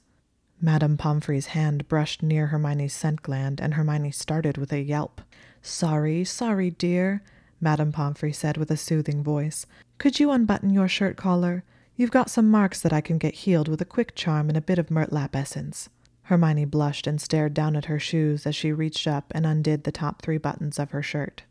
Madame 0.62 0.96
Pomfrey's 0.96 1.48
hand 1.48 1.90
brushed 1.90 2.24
near 2.24 2.48
Hermione's 2.48 2.94
scent 2.94 3.24
gland, 3.24 3.60
and 3.60 3.74
Hermione 3.74 4.12
started 4.12 4.58
with 4.58 4.72
a 4.72 4.80
yelp. 4.80 5.20
Sorry, 5.62 6.24
sorry, 6.24 6.70
dear, 6.70 7.22
Madame 7.60 7.92
Pomfrey 7.92 8.32
said 8.32 8.56
with 8.56 8.72
a 8.72 8.78
soothing 8.78 9.26
voice. 9.26 9.66
Could 9.98 10.22
you 10.22 10.32
unbutton 10.32 10.70
your 10.70 10.88
shirt 10.88 11.18
collar? 11.18 11.66
You've 12.02 12.10
got 12.10 12.32
some 12.32 12.50
marks 12.50 12.82
that 12.82 12.92
I 12.92 13.00
can 13.00 13.20
get 13.20 13.36
healed 13.36 13.68
with 13.68 13.80
a 13.80 13.86
quick 13.86 14.16
charm 14.16 14.50
and 14.50 14.58
a 14.58 14.62
bit 14.62 14.80
of 14.80 14.88
Murtlap 14.90 15.36
essence. 15.36 15.88
Hermione 16.24 16.66
blushed 16.66 17.06
and 17.06 17.22
stared 17.22 17.54
down 17.54 17.76
at 17.76 17.86
her 17.86 18.00
shoes 18.00 18.48
as 18.48 18.56
she 18.56 18.72
reached 18.72 19.06
up 19.06 19.32
and 19.36 19.46
undid 19.46 19.84
the 19.84 19.92
top 19.92 20.20
three 20.20 20.40
buttons 20.40 20.80
of 20.80 20.90
her 20.90 21.04
shirt. 21.04 21.44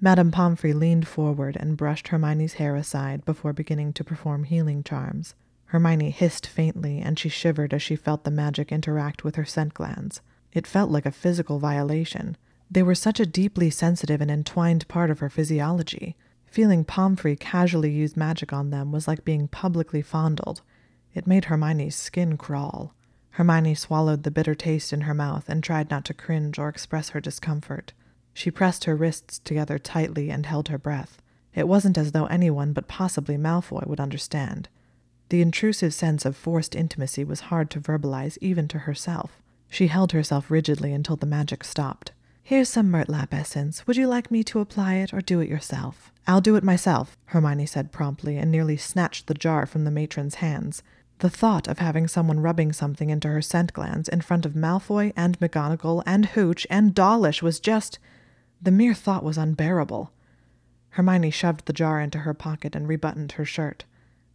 Madame 0.00 0.30
Pomfrey 0.30 0.72
leaned 0.72 1.06
forward 1.06 1.58
and 1.60 1.76
brushed 1.76 2.08
Hermione's 2.08 2.54
hair 2.54 2.74
aside 2.74 3.26
before 3.26 3.52
beginning 3.52 3.92
to 3.92 4.02
perform 4.02 4.44
healing 4.44 4.82
charms. 4.82 5.34
Hermione 5.66 6.08
hissed 6.08 6.46
faintly, 6.46 7.00
and 7.00 7.18
she 7.18 7.28
shivered 7.28 7.74
as 7.74 7.82
she 7.82 7.94
felt 7.94 8.24
the 8.24 8.30
magic 8.30 8.72
interact 8.72 9.24
with 9.24 9.36
her 9.36 9.44
scent 9.44 9.74
glands. 9.74 10.22
It 10.54 10.66
felt 10.66 10.90
like 10.90 11.04
a 11.04 11.12
physical 11.12 11.58
violation. 11.58 12.38
They 12.70 12.82
were 12.82 12.94
such 12.94 13.20
a 13.20 13.26
deeply 13.26 13.68
sensitive 13.68 14.22
and 14.22 14.30
entwined 14.30 14.88
part 14.88 15.10
of 15.10 15.18
her 15.18 15.28
physiology. 15.28 16.16
Feeling 16.50 16.84
Pomfrey 16.84 17.36
casually 17.36 17.90
use 17.90 18.16
magic 18.16 18.52
on 18.52 18.70
them 18.70 18.90
was 18.90 19.06
like 19.06 19.24
being 19.24 19.48
publicly 19.48 20.02
fondled. 20.02 20.62
It 21.14 21.26
made 21.26 21.46
Hermione's 21.46 21.94
skin 21.94 22.36
crawl. 22.36 22.94
Hermione 23.30 23.74
swallowed 23.74 24.22
the 24.22 24.30
bitter 24.30 24.54
taste 24.54 24.92
in 24.92 25.02
her 25.02 25.14
mouth 25.14 25.48
and 25.48 25.62
tried 25.62 25.90
not 25.90 26.04
to 26.06 26.14
cringe 26.14 26.58
or 26.58 26.68
express 26.68 27.10
her 27.10 27.20
discomfort. 27.20 27.92
She 28.32 28.50
pressed 28.50 28.84
her 28.84 28.96
wrists 28.96 29.38
together 29.38 29.78
tightly 29.78 30.30
and 30.30 30.46
held 30.46 30.68
her 30.68 30.78
breath. 30.78 31.20
It 31.54 31.68
wasn't 31.68 31.98
as 31.98 32.12
though 32.12 32.26
anyone 32.26 32.72
but 32.72 32.88
possibly 32.88 33.36
Malfoy 33.36 33.86
would 33.86 34.00
understand. 34.00 34.68
The 35.28 35.42
intrusive 35.42 35.92
sense 35.92 36.24
of 36.24 36.36
forced 36.36 36.74
intimacy 36.74 37.24
was 37.24 37.40
hard 37.40 37.70
to 37.70 37.80
verbalize 37.80 38.38
even 38.40 38.68
to 38.68 38.80
herself. 38.80 39.42
She 39.68 39.88
held 39.88 40.12
herself 40.12 40.50
rigidly 40.50 40.92
until 40.92 41.16
the 41.16 41.26
magic 41.26 41.62
stopped. 41.62 42.12
Here's 42.48 42.70
some 42.70 42.90
Murtlap 42.90 43.34
essence. 43.34 43.86
Would 43.86 43.98
you 43.98 44.06
like 44.06 44.30
me 44.30 44.42
to 44.44 44.60
apply 44.60 44.94
it 44.94 45.12
or 45.12 45.20
do 45.20 45.40
it 45.40 45.50
yourself? 45.50 46.10
I'll 46.26 46.40
do 46.40 46.56
it 46.56 46.64
myself, 46.64 47.14
Hermione 47.26 47.66
said 47.66 47.92
promptly, 47.92 48.38
and 48.38 48.50
nearly 48.50 48.78
snatched 48.78 49.26
the 49.26 49.34
jar 49.34 49.66
from 49.66 49.84
the 49.84 49.90
matron's 49.90 50.36
hands. 50.36 50.82
The 51.18 51.28
thought 51.28 51.68
of 51.68 51.78
having 51.78 52.08
someone 52.08 52.40
rubbing 52.40 52.72
something 52.72 53.10
into 53.10 53.28
her 53.28 53.42
scent 53.42 53.74
glands 53.74 54.08
in 54.08 54.22
front 54.22 54.46
of 54.46 54.54
Malfoy 54.54 55.12
and 55.14 55.38
McGonagall 55.40 56.02
and 56.06 56.24
Hooch 56.24 56.66
and 56.70 56.94
Dawlish 56.94 57.42
was 57.42 57.60
just. 57.60 57.98
The 58.62 58.70
mere 58.70 58.94
thought 58.94 59.24
was 59.24 59.36
unbearable. 59.36 60.10
Hermione 60.92 61.30
shoved 61.30 61.66
the 61.66 61.74
jar 61.74 62.00
into 62.00 62.20
her 62.20 62.32
pocket 62.32 62.74
and 62.74 62.88
rebuttoned 62.88 63.32
her 63.32 63.44
shirt. 63.44 63.84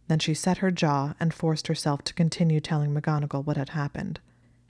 Then 0.06 0.20
she 0.20 0.34
set 0.34 0.58
her 0.58 0.70
jaw 0.70 1.14
and 1.18 1.34
forced 1.34 1.66
herself 1.66 2.04
to 2.04 2.14
continue 2.14 2.60
telling 2.60 2.94
McGonagall 2.94 3.44
what 3.44 3.56
had 3.56 3.70
happened. 3.70 4.20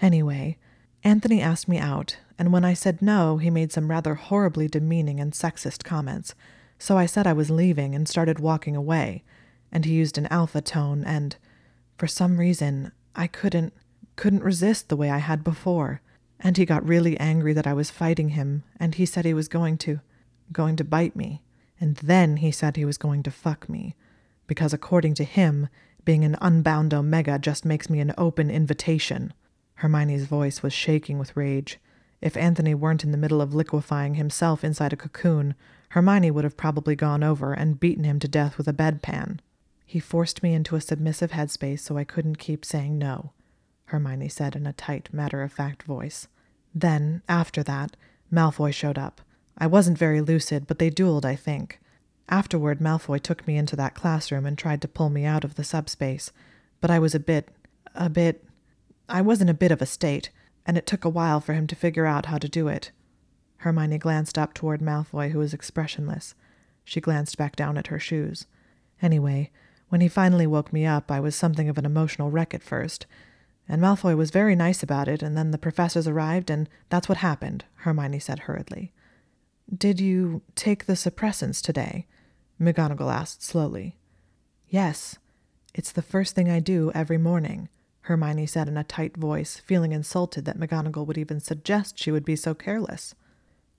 Anyway, 0.01 0.57
Anthony 1.03 1.43
asked 1.43 1.69
me 1.69 1.77
out, 1.77 2.17
and 2.39 2.53
when 2.53 2.65
I 2.65 2.75
said 2.75 3.01
no, 3.01 3.39
he 3.39 3.51
made 3.51 3.73
some 3.73 3.91
rather 3.91 4.15
horribly 4.15 4.69
demeaning 4.69 5.21
and 5.21 5.33
sexist 5.33 5.85
comments. 5.85 6.35
So 6.79 6.99
I 6.99 7.07
said 7.07 7.27
I 7.27 7.33
was 7.33 7.51
leaving 7.51 7.95
and 7.95 8.09
started 8.09 8.39
walking 8.39 8.77
away, 8.77 9.23
and 9.71 9.85
he 9.85 9.95
used 9.95 10.19
an 10.19 10.27
alpha 10.27 10.61
tone, 10.61 11.05
and 11.05 11.37
for 11.97 12.07
some 12.07 12.39
reason 12.39 12.93
I 13.15 13.27
couldn't 13.27 13.73
couldn't 14.17 14.45
resist 14.45 14.89
the 14.89 14.97
way 14.97 15.11
I 15.11 15.19
had 15.19 15.43
before. 15.43 16.01
And 16.41 16.57
he 16.57 16.67
got 16.67 16.87
really 16.87 17.19
angry 17.19 17.53
that 17.53 17.67
I 17.67 17.73
was 17.73 17.91
fighting 17.91 18.31
him, 18.31 18.65
and 18.79 18.95
he 18.95 19.07
said 19.07 19.25
he 19.25 19.35
was 19.35 19.49
going 19.49 19.79
to 19.79 20.01
going 20.53 20.77
to 20.77 20.85
bite 20.85 21.17
me. 21.17 21.43
And 21.81 21.97
then 21.97 22.39
he 22.39 22.51
said 22.51 22.77
he 22.77 22.85
was 22.85 22.99
going 22.99 23.23
to 23.25 23.31
fuck 23.31 23.69
me. 23.69 23.97
Because 24.47 24.73
according 24.73 25.15
to 25.15 25.25
him, 25.25 25.69
being 26.05 26.25
an 26.25 26.37
unbound 26.41 26.93
omega 26.93 27.39
just 27.39 27.65
makes 27.65 27.89
me 27.89 28.01
an 28.01 28.15
open 28.19 28.51
invitation. 28.51 29.33
Hermione's 29.77 30.27
voice 30.27 30.63
was 30.63 30.73
shaking 30.73 31.19
with 31.19 31.37
rage. 31.37 31.79
If 32.25 32.39
Anthony 32.39 32.75
weren't 32.75 33.05
in 33.05 33.11
the 33.11 33.19
middle 33.19 33.43
of 33.43 33.55
liquefying 33.55 34.15
himself 34.15 34.65
inside 34.65 34.95
a 34.95 34.97
cocoon, 34.97 35.55
Hermione 35.91 36.31
would 36.31 36.45
have 36.45 36.57
probably 36.57 36.97
gone 36.97 37.23
over 37.23 37.53
and 37.53 37.79
beaten 37.79 38.05
him 38.05 38.19
to 38.21 38.27
death 38.27 38.57
with 38.57 38.67
a 38.67 38.73
bedpan. 38.73 39.41
He 39.85 40.01
forced 40.01 40.43
me 40.43 40.55
into 40.55 40.75
a 40.75 40.81
submissive 40.81 41.33
headspace 41.33 41.81
so 41.81 41.99
I 41.99 42.05
couldn't 42.05 42.39
keep 42.39 42.65
saying 42.65 42.97
no, 42.97 43.33
Hermione 43.85 44.31
said 44.31 44.57
in 44.57 44.67
a 44.67 44.73
tight, 44.73 45.11
matter 45.13 45.43
of 45.43 45.53
fact 45.53 45.83
voice. 45.83 46.27
Then, 46.75 47.21
after 47.29 47.63
that, 47.65 47.95
Malfoy 48.33 48.73
showed 48.73 48.97
up. 48.97 49.21
I 49.59 49.67
wasn't 49.67 49.99
very 49.99 50.23
lucid, 50.23 50.67
but 50.67 50.79
they 50.79 50.91
dueled, 50.91 51.27
I 51.27 51.37
think. 51.37 51.79
Afterward, 52.31 52.81
Malfoy 52.81 53.21
took 53.21 53.47
me 53.47 53.59
into 53.59 53.77
that 53.77 53.95
classroom 53.95 54.47
and 54.47 54.57
tried 54.57 54.81
to 54.81 54.89
pull 54.89 55.11
me 55.11 55.27
out 55.27 55.45
of 55.45 55.57
the 55.57 55.63
subspace, 55.63 56.33
but 56.81 56.91
I 56.91 56.99
was 56.99 57.15
a 57.15 57.21
bit. 57.21 57.51
a 57.95 58.09
bit. 58.09 58.43
I 59.11 59.21
was 59.21 59.43
in 59.43 59.51
a 59.51 59.55
bit 59.55 59.71
of 59.71 59.83
a 59.83 59.87
state, 59.87 60.31
and 60.67 60.77
it 60.79 60.87
took 60.87 61.05
a 61.05 61.11
while 61.11 61.41
for 61.41 61.53
him 61.53 61.67
to 61.67 61.77
figure 61.77 62.07
out 62.07 62.27
how 62.27 62.39
to 62.39 62.49
do 62.49 62.69
it. 62.69 62.91
Hermione 63.59 63.99
glanced 63.99 64.39
up 64.39 64.55
toward 64.55 64.81
Malfoy, 64.81 65.31
who 65.31 65.39
was 65.39 65.55
expressionless. 65.55 66.35
She 66.85 67.01
glanced 67.01 67.39
back 67.39 67.57
down 67.57 67.79
at 67.79 67.87
her 67.89 67.99
shoes. 67.99 68.47
Anyway, 69.01 69.51
when 69.89 70.01
he 70.01 70.09
finally 70.09 70.47
woke 70.47 70.73
me 70.73 70.85
up, 70.85 71.11
I 71.11 71.21
was 71.21 71.35
something 71.35 71.69
of 71.69 71.79
an 71.79 71.87
emotional 71.87 72.31
wreck 72.31 72.53
at 72.55 72.63
first. 72.63 73.07
And 73.69 73.81
Malfoy 73.81 74.17
was 74.17 74.31
very 74.31 74.55
nice 74.55 74.83
about 74.83 75.09
it, 75.09 75.23
and 75.23 75.37
then 75.37 75.51
the 75.51 75.59
professors 75.59 76.07
arrived, 76.07 76.51
and 76.51 76.69
that's 76.91 77.09
what 77.09 77.19
happened, 77.19 77.65
Hermione 77.77 78.19
said 78.19 78.41
hurriedly. 78.41 78.93
Did 79.75 80.01
you 80.01 80.43
take 80.55 80.85
the 80.85 80.93
suppressants 80.93 81.63
today? 81.63 82.07
McGonagall 82.61 83.13
asked 83.13 83.43
slowly. 83.43 83.97
Yes. 84.69 85.17
It's 85.75 85.93
the 85.93 86.03
first 86.03 86.35
thing 86.35 86.51
I 86.51 86.61
do 86.61 86.93
every 86.95 87.19
morning. 87.19 87.69
Hermione 88.05 88.45
said 88.45 88.69
in 88.69 88.77
a 88.77 88.85
tight 88.85 89.17
voice, 89.17 89.63
feeling 89.65 89.93
insulted 89.93 90.45
that 90.45 90.59
McGonagall 90.59 91.07
would 91.07 91.17
even 91.17 91.41
suggest 91.41 91.99
she 91.99 92.11
would 92.11 92.25
be 92.25 92.37
so 92.37 92.55
careless. 92.55 93.15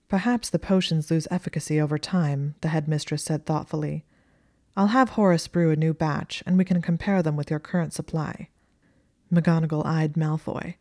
Perhaps 0.08 0.50
the 0.50 0.58
potions 0.58 1.12
lose 1.12 1.28
efficacy 1.30 1.80
over 1.80 1.96
time, 1.96 2.56
the 2.60 2.68
headmistress 2.68 3.22
said 3.22 3.46
thoughtfully. 3.46 4.04
I'll 4.76 4.88
have 4.88 5.10
Horace 5.10 5.46
brew 5.46 5.70
a 5.70 5.76
new 5.76 5.94
batch, 5.94 6.42
and 6.44 6.58
we 6.58 6.64
can 6.64 6.82
compare 6.82 7.22
them 7.22 7.36
with 7.36 7.50
your 7.50 7.60
current 7.60 7.92
supply. 7.92 8.48
McGonagall 9.32 9.86
eyed 9.86 10.14
Malfoy. 10.14 10.74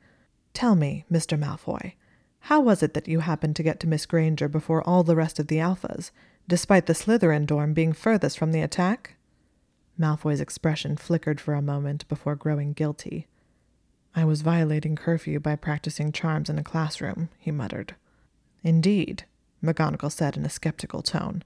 Tell 0.53 0.75
me, 0.75 1.05
Mr. 1.11 1.37
Malfoy, 1.39 1.93
how 2.39 2.61
was 2.61 2.81
it 2.81 2.95
that 2.95 3.07
you 3.07 3.19
happened 3.19 3.55
to 3.57 3.63
get 3.63 3.79
to 3.79 3.87
Miss 3.87 4.07
Granger 4.07 4.47
before 4.47 4.81
all 4.87 5.03
the 5.03 5.15
rest 5.15 5.37
of 5.37 5.47
the 5.47 5.57
Alphas, 5.57 6.09
despite 6.47 6.87
the 6.87 6.93
Slytherin 6.93 7.45
dorm 7.45 7.73
being 7.73 7.93
furthest 7.93 8.39
from 8.39 8.51
the 8.51 8.61
attack? 8.61 9.17
Malfoy's 9.99 10.41
expression 10.41 10.97
flickered 10.97 11.39
for 11.39 11.53
a 11.53 11.61
moment 11.61 12.07
before 12.07 12.35
growing 12.35 12.73
guilty. 12.73 13.27
I 14.15 14.23
was 14.23 14.41
violating 14.41 14.95
curfew 14.95 15.41
by 15.41 15.57
practicing 15.57 16.13
charms 16.13 16.49
in 16.49 16.57
a 16.57 16.63
classroom, 16.63 17.29
he 17.37 17.51
muttered. 17.51 17.95
Indeed, 18.63 19.25
McGonagall 19.61 20.11
said 20.11 20.37
in 20.37 20.45
a 20.45 20.49
skeptical 20.49 21.01
tone. 21.01 21.43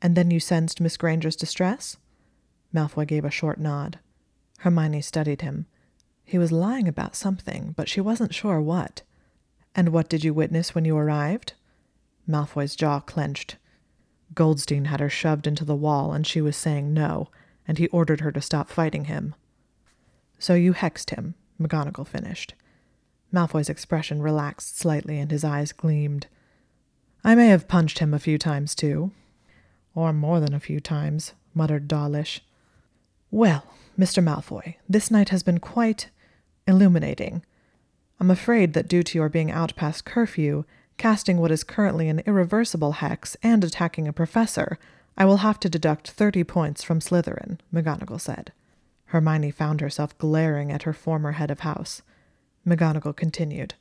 And 0.00 0.16
then 0.16 0.30
you 0.30 0.40
sensed 0.40 0.80
Miss 0.80 0.96
Granger's 0.96 1.36
distress? 1.36 1.98
Malfoy 2.74 3.06
gave 3.06 3.24
a 3.26 3.30
short 3.30 3.60
nod. 3.60 3.98
Hermione 4.60 5.02
studied 5.02 5.42
him. 5.42 5.66
He 6.24 6.38
was 6.38 6.52
lying 6.52 6.88
about 6.88 7.16
something, 7.16 7.74
but 7.76 7.88
she 7.88 8.00
wasn't 8.00 8.34
sure 8.34 8.60
what. 8.60 9.02
And 9.74 9.90
what 9.90 10.08
did 10.08 10.24
you 10.24 10.32
witness 10.32 10.74
when 10.74 10.86
you 10.86 10.96
arrived? 10.96 11.52
Malfoy's 12.26 12.76
jaw 12.76 13.00
clenched. 13.00 13.56
Goldstein 14.34 14.86
had 14.86 15.00
her 15.00 15.10
shoved 15.10 15.46
into 15.46 15.64
the 15.64 15.76
wall, 15.76 16.12
and 16.12 16.26
she 16.26 16.40
was 16.40 16.56
saying 16.56 16.94
no, 16.94 17.28
and 17.68 17.76
he 17.76 17.88
ordered 17.88 18.20
her 18.20 18.32
to 18.32 18.40
stop 18.40 18.70
fighting 18.70 19.04
him. 19.04 19.34
So 20.38 20.54
you 20.54 20.72
hexed 20.72 21.10
him, 21.10 21.34
McGonagall 21.60 22.06
finished. 22.06 22.54
Malfoy's 23.32 23.68
expression 23.68 24.22
relaxed 24.22 24.78
slightly, 24.78 25.18
and 25.18 25.30
his 25.30 25.44
eyes 25.44 25.72
gleamed. 25.72 26.26
I 27.22 27.34
may 27.34 27.48
have 27.48 27.68
punched 27.68 27.98
him 27.98 28.14
a 28.14 28.18
few 28.18 28.38
times, 28.38 28.74
too. 28.74 29.12
Or 29.94 30.12
more 30.12 30.40
than 30.40 30.54
a 30.54 30.60
few 30.60 30.80
times, 30.80 31.34
muttered 31.54 31.86
Dawlish. 31.86 32.42
Well, 33.30 33.64
Mr. 33.98 34.22
Malfoy, 34.22 34.76
this 34.88 35.10
night 35.10 35.28
has 35.28 35.42
been 35.42 35.58
quite 35.58 36.08
illuminating. 36.66 37.44
I'm 38.18 38.30
afraid 38.30 38.72
that 38.74 38.88
due 38.88 39.02
to 39.02 39.18
your 39.18 39.28
being 39.28 39.50
out 39.50 39.76
past 39.76 40.04
curfew, 40.04 40.64
casting 40.96 41.38
what 41.38 41.50
is 41.50 41.64
currently 41.64 42.08
an 42.08 42.20
irreversible 42.26 42.92
hex, 42.92 43.36
and 43.42 43.62
attacking 43.62 44.08
a 44.08 44.12
professor, 44.12 44.78
I 45.16 45.24
will 45.24 45.38
have 45.38 45.60
to 45.60 45.68
deduct 45.68 46.10
thirty 46.10 46.44
points 46.44 46.82
from 46.82 47.00
Slytherin, 47.00 47.58
McGonagall 47.72 48.20
said. 48.20 48.52
Hermione 49.10 49.50
found 49.50 49.80
herself 49.80 50.16
glaring 50.18 50.70
at 50.70 50.84
her 50.84 50.92
former 50.92 51.32
head 51.32 51.50
of 51.50 51.60
house. 51.60 52.02
McGonagall 52.64 53.16
continued. 53.16 53.74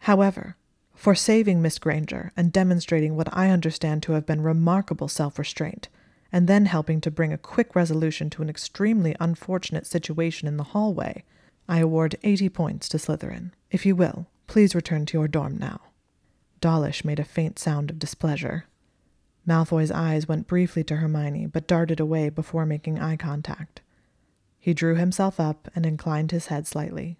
However, 0.00 0.56
for 0.94 1.14
saving 1.14 1.60
Miss 1.60 1.78
Granger 1.78 2.32
and 2.34 2.50
demonstrating 2.50 3.14
what 3.14 3.28
I 3.30 3.50
understand 3.50 4.02
to 4.04 4.12
have 4.12 4.24
been 4.24 4.40
remarkable 4.40 5.06
self 5.06 5.38
restraint, 5.38 5.88
and 6.32 6.48
then 6.48 6.64
helping 6.64 7.00
to 7.02 7.10
bring 7.10 7.30
a 7.30 7.38
quick 7.38 7.74
resolution 7.76 8.30
to 8.30 8.42
an 8.42 8.48
extremely 8.48 9.14
unfortunate 9.20 9.86
situation 9.86 10.48
in 10.48 10.56
the 10.56 10.64
hallway, 10.64 11.24
I 11.68 11.80
award 11.80 12.16
80 12.22 12.48
points 12.48 12.88
to 12.88 12.96
Slytherin. 12.96 13.52
If 13.70 13.84
you 13.84 13.94
will, 13.94 14.28
please 14.46 14.74
return 14.74 15.04
to 15.06 15.18
your 15.18 15.28
dorm 15.28 15.58
now. 15.58 15.80
Dawlish 16.62 17.04
made 17.04 17.20
a 17.20 17.24
faint 17.24 17.58
sound 17.58 17.90
of 17.90 17.98
displeasure. 17.98 18.64
Malfoy's 19.46 19.90
eyes 19.90 20.26
went 20.26 20.46
briefly 20.46 20.82
to 20.84 20.96
Hermione, 20.96 21.46
but 21.46 21.68
darted 21.68 22.00
away 22.00 22.30
before 22.30 22.64
making 22.64 22.98
eye 22.98 23.16
contact. 23.16 23.82
He 24.68 24.74
drew 24.74 24.96
himself 24.96 25.40
up 25.40 25.70
and 25.74 25.86
inclined 25.86 26.30
his 26.30 26.48
head 26.48 26.66
slightly. 26.66 27.16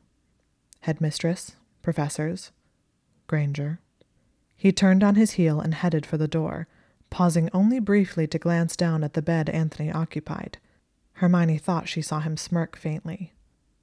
Headmistress, 0.81 1.57
professors, 1.81 2.53
Granger. 3.27 3.81
He 4.55 4.71
turned 4.71 5.03
on 5.03 5.15
his 5.15 5.31
heel 5.41 5.59
and 5.59 5.73
headed 5.73 6.05
for 6.05 6.19
the 6.19 6.29
door, 6.29 6.69
pausing 7.09 7.49
only 7.55 7.79
briefly 7.79 8.27
to 8.27 8.39
glance 8.39 8.77
down 8.77 9.03
at 9.03 9.15
the 9.15 9.23
bed 9.23 9.49
Anthony 9.49 9.91
occupied. 9.91 10.59
Hermione 11.15 11.57
thought 11.57 11.89
she 11.89 12.03
saw 12.03 12.21
him 12.21 12.37
smirk 12.37 12.77
faintly. 12.77 13.33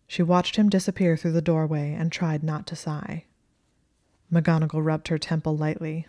She 0.06 0.22
watched 0.22 0.58
him 0.58 0.70
disappear 0.70 1.18
through 1.18 1.32
the 1.32 1.42
doorway 1.42 1.92
and 1.92 2.12
tried 2.12 2.44
not 2.44 2.68
to 2.68 2.76
sigh. 2.76 3.26
McGonagall 4.32 4.86
rubbed 4.86 5.08
her 5.08 5.18
temple 5.18 5.58
lightly. 5.58 6.06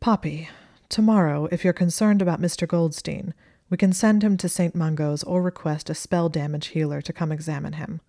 Poppy, 0.00 0.50
tomorrow, 0.90 1.48
if 1.50 1.64
you're 1.64 1.72
concerned 1.72 2.20
about 2.20 2.42
Mr. 2.42 2.68
Goldstein, 2.68 3.32
we 3.70 3.76
can 3.76 3.92
send 3.92 4.22
him 4.22 4.36
to 4.36 4.48
St. 4.48 4.74
Mungo's 4.74 5.22
or 5.22 5.42
request 5.42 5.90
a 5.90 5.94
spell 5.94 6.28
damage 6.28 6.68
healer 6.68 7.00
to 7.02 7.12
come 7.12 7.32
examine 7.32 7.74
him. 7.74 8.00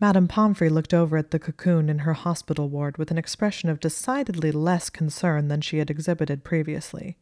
Madame 0.00 0.26
Pomfrey 0.26 0.68
looked 0.68 0.92
over 0.92 1.16
at 1.16 1.30
the 1.30 1.38
cocoon 1.38 1.88
in 1.88 2.00
her 2.00 2.14
hospital 2.14 2.68
ward 2.68 2.98
with 2.98 3.10
an 3.10 3.18
expression 3.18 3.68
of 3.68 3.78
decidedly 3.78 4.50
less 4.50 4.90
concern 4.90 5.48
than 5.48 5.60
she 5.60 5.78
had 5.78 5.90
exhibited 5.90 6.42
previously. 6.42 7.16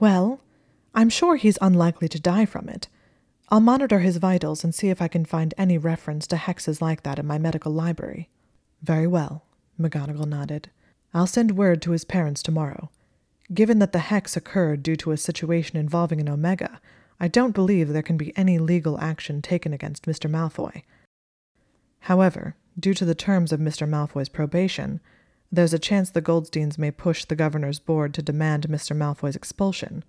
Well, 0.00 0.40
I'm 0.94 1.08
sure 1.08 1.36
he's 1.36 1.58
unlikely 1.60 2.08
to 2.08 2.20
die 2.20 2.46
from 2.46 2.68
it. 2.68 2.88
I'll 3.48 3.60
monitor 3.60 4.00
his 4.00 4.16
vitals 4.16 4.64
and 4.64 4.74
see 4.74 4.88
if 4.88 5.00
I 5.00 5.08
can 5.08 5.24
find 5.24 5.54
any 5.56 5.78
reference 5.78 6.26
to 6.28 6.36
hexes 6.36 6.80
like 6.80 7.02
that 7.04 7.18
in 7.18 7.26
my 7.26 7.38
medical 7.38 7.72
library. 7.72 8.28
Very 8.82 9.06
well, 9.06 9.44
McGonagall 9.80 10.26
nodded. 10.26 10.70
I'll 11.12 11.26
send 11.26 11.56
word 11.56 11.80
to 11.82 11.92
his 11.92 12.04
parents 12.04 12.42
tomorrow. 12.42 12.90
Given 13.52 13.78
that 13.80 13.92
the 13.92 13.98
hex 13.98 14.36
occurred 14.36 14.82
due 14.82 14.96
to 14.96 15.10
a 15.10 15.16
situation 15.16 15.76
involving 15.76 16.20
an 16.20 16.28
Omega, 16.28 16.80
I 17.20 17.28
don't 17.28 17.54
believe 17.54 17.88
there 17.88 18.02
can 18.02 18.16
be 18.16 18.36
any 18.36 18.58
legal 18.58 18.98
action 19.00 19.42
taken 19.42 19.72
against 19.72 20.06
Mr. 20.06 20.30
Malfoy. 20.30 20.82
However, 22.00 22.56
due 22.78 22.94
to 22.94 23.04
the 23.04 23.14
terms 23.14 23.52
of 23.52 23.60
Mr. 23.60 23.88
Malfoy's 23.88 24.28
probation, 24.28 25.00
there's 25.52 25.74
a 25.74 25.78
chance 25.78 26.10
the 26.10 26.22
Goldsteins 26.22 26.78
may 26.78 26.90
push 26.90 27.24
the 27.24 27.36
governor's 27.36 27.78
board 27.78 28.14
to 28.14 28.22
demand 28.22 28.66
Mr. 28.68 28.96
Malfoy's 28.96 29.36
expulsion. 29.36 30.04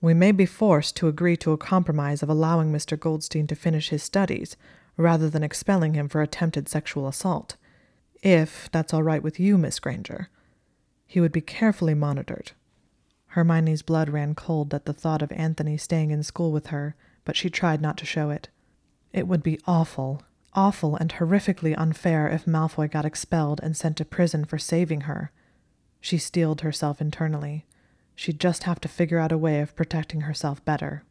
We 0.00 0.14
may 0.14 0.32
be 0.32 0.46
forced 0.46 0.96
to 0.96 1.08
agree 1.08 1.36
to 1.38 1.52
a 1.52 1.58
compromise 1.58 2.22
of 2.22 2.28
allowing 2.28 2.72
Mr. 2.72 2.98
Goldstein 2.98 3.46
to 3.48 3.54
finish 3.54 3.90
his 3.90 4.02
studies 4.02 4.56
rather 4.96 5.30
than 5.30 5.44
expelling 5.44 5.94
him 5.94 6.08
for 6.08 6.22
attempted 6.22 6.68
sexual 6.68 7.06
assault. 7.06 7.56
If 8.22 8.68
that's 8.72 8.92
all 8.92 9.02
right 9.02 9.22
with 9.22 9.38
you, 9.38 9.56
Miss 9.56 9.78
Granger. 9.78 10.28
He 11.06 11.20
would 11.20 11.32
be 11.32 11.40
carefully 11.40 11.94
monitored. 11.94 12.52
Hermione's 13.28 13.82
blood 13.82 14.08
ran 14.08 14.34
cold 14.34 14.74
at 14.74 14.84
the 14.84 14.92
thought 14.92 15.22
of 15.22 15.32
Anthony 15.32 15.76
staying 15.76 16.10
in 16.10 16.22
school 16.22 16.52
with 16.52 16.68
her, 16.68 16.94
but 17.24 17.36
she 17.36 17.50
tried 17.50 17.80
not 17.80 17.96
to 17.98 18.06
show 18.06 18.30
it. 18.30 18.48
It 19.12 19.26
would 19.26 19.42
be 19.42 19.60
awful 19.66 20.22
awful 20.58 20.96
and 20.96 21.14
horrifically 21.14 21.72
unfair 21.78 22.28
if 22.28 22.44
Malfoy 22.44 22.90
got 22.90 23.04
expelled 23.04 23.60
and 23.62 23.76
sent 23.76 23.96
to 23.96 24.04
prison 24.04 24.44
for 24.44 24.58
saving 24.58 25.02
her. 25.02 25.30
She 26.00 26.18
steeled 26.18 26.62
herself 26.62 27.00
internally. 27.00 27.64
She'd 28.16 28.40
just 28.40 28.64
have 28.64 28.80
to 28.80 28.88
figure 28.88 29.20
out 29.20 29.30
a 29.30 29.38
way 29.38 29.60
of 29.60 29.76
protecting 29.76 30.22
herself 30.22 30.64
better. 30.64 31.04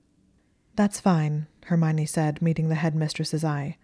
That's 0.75 0.99
fine, 0.99 1.47
Hermione 1.65 2.06
said, 2.06 2.41
meeting 2.41 2.67
the 2.67 2.75
headmistress's 2.75 3.45
eye. 3.45 3.77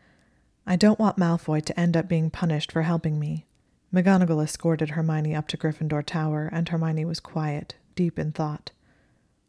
I 0.67 0.75
don't 0.75 0.99
want 0.99 1.17
Malfoy 1.17 1.63
to 1.63 1.79
end 1.79 1.95
up 1.95 2.09
being 2.09 2.29
punished 2.29 2.71
for 2.71 2.81
helping 2.81 3.17
me. 3.17 3.45
McGonagall 3.93 4.43
escorted 4.43 4.91
Hermione 4.91 5.33
up 5.33 5.47
to 5.49 5.57
Gryffindor 5.57 6.05
Tower, 6.05 6.49
and 6.51 6.67
Hermione 6.67 7.05
was 7.05 7.19
quiet, 7.19 7.75
deep 7.95 8.19
in 8.19 8.31
thought. 8.31 8.71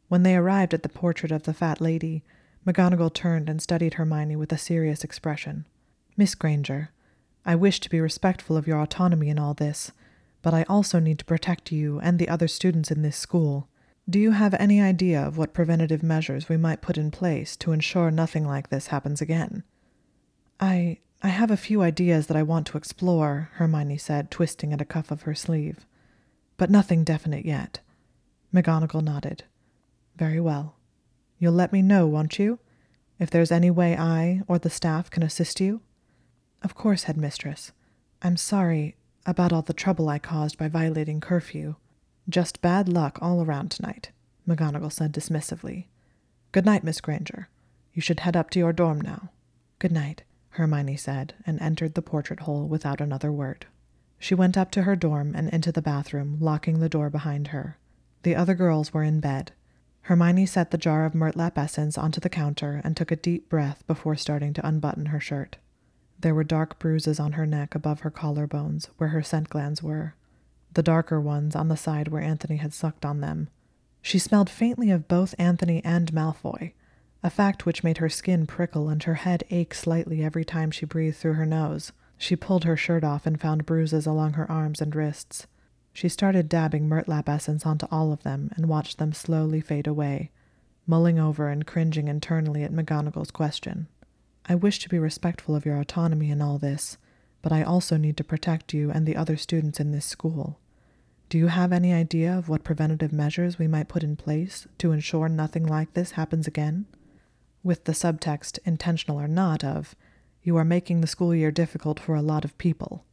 When 0.09 0.23
they 0.23 0.37
arrived 0.37 0.75
at 0.75 0.83
the 0.83 0.89
portrait 0.89 1.33
of 1.33 1.45
the 1.45 1.55
fat 1.55 1.81
lady, 1.81 2.23
McGonagall 2.67 3.13
turned 3.13 3.49
and 3.49 3.61
studied 3.61 3.95
Hermione 3.95 4.37
with 4.37 4.53
a 4.53 4.59
serious 4.59 5.05
expression. 5.05 5.67
Miss 6.17 6.35
Granger, 6.35 6.91
I 7.45 7.57
wish 7.57 7.81
to 7.81 7.91
be 7.91 8.01
respectful 8.01 8.57
of 8.57 8.67
your 8.67 8.81
autonomy 8.81 9.29
in 9.29 9.39
all 9.39 9.55
this, 9.55 9.93
but 10.41 10.55
I 10.55 10.65
also 10.69 10.99
need 10.99 11.19
to 11.19 11.25
protect 11.25 11.73
you 11.73 12.01
and 12.01 12.19
the 12.19 12.29
other 12.29 12.49
students 12.49 12.91
in 12.91 13.03
this 13.03 13.17
school. 13.17 13.69
Do 14.09 14.19
you 14.19 14.33
have 14.33 14.55
any 14.55 14.81
idea 14.81 15.21
of 15.21 15.39
what 15.39 15.55
preventative 15.55 16.03
measures 16.03 16.49
we 16.49 16.57
might 16.57 16.83
put 16.83 16.99
in 16.99 17.11
place 17.11 17.57
to 17.57 17.73
ensure 17.73 18.11
nothing 18.11 18.47
like 18.47 18.69
this 18.69 18.89
happens 18.89 19.21
again? 19.21 19.63
I 20.61 20.99
I 21.23 21.29
have 21.29 21.51
a 21.51 21.57
few 21.57 21.81
ideas 21.81 22.27
that 22.27 22.37
I 22.37 22.43
want 22.43 22.67
to 22.67 22.77
explore, 22.77 23.51
Hermione 23.55 23.97
said, 23.97 24.31
twisting 24.31 24.75
at 24.75 24.83
a 24.83 24.85
cuff 24.85 25.11
of 25.11 25.23
her 25.23 25.35
sleeve. 25.35 25.87
But 26.59 26.71
nothing 26.71 27.03
definite 27.03 27.47
yet. 27.47 27.81
McGonagall 28.55 29.03
nodded. 29.03 29.43
Very 30.17 30.39
well. 30.41 30.77
You'll 31.39 31.53
let 31.53 31.73
me 31.73 31.83
know, 31.83 32.07
won't 32.07 32.39
you? 32.39 32.61
If 33.19 33.29
there's 33.29 33.51
any 33.51 33.71
way 33.71 33.97
I 33.97 34.43
or 34.47 34.59
the 34.59 34.71
staff 34.71 35.11
can 35.11 35.25
assist 35.25 35.61
you? 35.61 35.81
Of 36.63 36.75
course, 36.75 37.05
headmistress. 37.05 37.73
I'm 38.23 38.37
sorry 38.37 38.97
about 39.27 39.53
all 39.53 39.63
the 39.63 39.73
trouble 39.73 40.09
I 40.09 40.21
caused 40.21 40.57
by 40.57 40.69
violating 40.69 41.21
curfew. 41.21 41.75
Just 42.29 42.63
bad 42.63 42.89
luck 42.89 43.19
all 43.21 43.43
around 43.43 43.71
tonight, 43.71 44.13
McGonagall 44.49 44.93
said 44.93 45.13
dismissively. 45.13 45.87
Good 46.53 46.65
night, 46.65 46.85
Miss 46.85 47.01
Granger. 47.01 47.49
You 47.93 48.01
should 48.01 48.21
head 48.21 48.37
up 48.37 48.51
to 48.51 48.61
your 48.61 48.73
dorm 48.73 49.01
now. 49.01 49.31
Good 49.81 49.93
night, 49.93 50.23
Hermione 50.51 50.97
said, 50.97 51.35
and 51.45 51.61
entered 51.61 51.95
the 51.95 52.03
portrait 52.03 52.41
hole 52.41 52.69
without 52.69 53.01
another 53.01 53.33
word. 53.33 53.67
She 54.19 54.35
went 54.35 54.57
up 54.57 54.71
to 54.73 54.83
her 54.83 54.95
dorm 54.95 55.35
and 55.35 55.49
into 55.51 55.73
the 55.73 55.83
bathroom, 55.83 56.39
locking 56.41 56.79
the 56.79 56.89
door 56.89 57.11
behind 57.11 57.49
her. 57.49 57.79
The 58.25 58.35
other 58.35 58.55
girls 58.55 58.93
were 58.93 59.03
in 59.03 59.21
bed. 59.21 59.53
Hermione 60.03 60.47
set 60.47 60.71
the 60.71 60.79
jar 60.79 61.05
of 61.05 61.13
Murtlap 61.13 61.59
essence 61.59 61.99
onto 61.99 62.21
the 62.21 62.31
counter 62.31 62.81
and 62.83 62.97
took 62.97 63.11
a 63.11 63.17
deep 63.17 63.51
breath 63.51 63.87
before 63.87 64.17
starting 64.17 64.55
to 64.55 64.67
unbutton 64.67 65.07
her 65.07 65.21
shirt. 65.21 65.59
There 66.19 66.35
were 66.35 66.43
dark 66.43 66.79
bruises 66.79 67.21
on 67.21 67.33
her 67.33 67.45
neck 67.45 67.75
above 67.75 68.01
her 68.01 68.11
collarbones, 68.11 68.89
where 68.97 69.11
her 69.11 69.23
scent 69.23 69.51
glands 69.51 69.83
were, 69.83 70.15
the 70.73 70.83
darker 70.83 71.21
ones 71.21 71.55
on 71.55 71.69
the 71.69 71.77
side 71.77 72.09
where 72.09 72.23
Anthony 72.23 72.57
had 72.57 72.73
sucked 72.73 73.05
on 73.05 73.21
them. 73.21 73.51
She 74.01 74.19
smelled 74.19 74.49
faintly 74.49 74.91
of 74.91 75.07
both 75.07 75.35
Anthony 75.39 75.85
and 75.85 76.11
Malfoy, 76.13 76.73
a 77.23 77.29
fact 77.29 77.67
which 77.67 77.85
made 77.85 77.99
her 77.99 78.09
skin 78.09 78.47
prickle 78.47 78.89
and 78.89 79.03
her 79.03 79.17
head 79.17 79.45
ache 79.51 79.75
slightly 79.75 80.25
every 80.25 80.47
time 80.47 80.71
she 80.71 80.87
breathed 80.87 81.19
through 81.19 81.35
her 81.35 81.47
nose. 81.47 81.93
She 82.17 82.37
pulled 82.37 82.65
her 82.65 82.77
shirt 82.77 83.05
off 83.05 83.27
and 83.27 83.39
found 83.39 83.67
bruises 83.67 84.07
along 84.07 84.33
her 84.33 84.51
arms 84.51 84.81
and 84.81 84.95
wrists. 84.97 85.47
She 85.95 86.09
started 86.09 86.49
dabbing 86.49 86.89
Murtlap 86.89 87.29
essence 87.29 87.65
onto 87.65 87.87
all 87.89 88.13
of 88.13 88.25
them 88.25 88.51
and 88.57 88.69
watched 88.69 88.99
them 88.99 89.13
slowly 89.13 89.61
fade 89.61 89.87
away, 89.87 90.33
mulling 90.89 91.21
over 91.21 91.49
and 91.49 91.65
cringing 91.65 92.09
internally 92.09 92.65
at 92.65 92.73
McGonagall's 92.73 93.31
question. 93.31 93.87
I 94.47 94.57
wish 94.57 94.81
to 94.81 94.89
be 94.89 94.99
respectful 94.99 95.55
of 95.55 95.65
your 95.65 95.79
autonomy 95.79 96.31
in 96.31 96.43
all 96.43 96.59
this, 96.59 96.99
but 97.43 97.53
I 97.53 97.63
also 97.63 97.97
need 97.97 98.17
to 98.17 98.25
protect 98.25 98.75
you 98.75 98.91
and 98.91 99.07
the 99.07 99.17
other 99.17 99.37
students 99.37 99.79
in 99.79 99.93
this 99.93 100.05
school. 100.05 100.59
Do 101.29 101.39
you 101.39 101.47
have 101.47 101.73
any 101.73 101.93
idea 101.93 102.37
of 102.37 102.49
what 102.49 102.65
preventative 102.65 103.13
measures 103.13 103.61
we 103.61 103.69
might 103.69 103.89
put 103.89 104.03
in 104.03 104.17
place 104.17 104.67
to 104.79 104.91
ensure 104.91 105.29
nothing 105.29 105.65
like 105.65 105.95
this 105.95 106.13
happens 106.13 106.49
again? 106.49 106.87
With 107.63 107.85
the 107.85 107.93
subtext, 107.93 108.59
intentional 108.65 109.21
or 109.21 109.29
not, 109.29 109.63
of, 109.63 109.95
you 110.43 110.57
are 110.57 110.65
making 110.65 111.01
the 111.01 111.07
school 111.07 111.35
year 111.35 111.53
difficult 111.53 112.01
for 112.01 112.17
a 112.17 112.21
lot 112.21 112.45
of 112.45 112.59
people. 112.59 113.05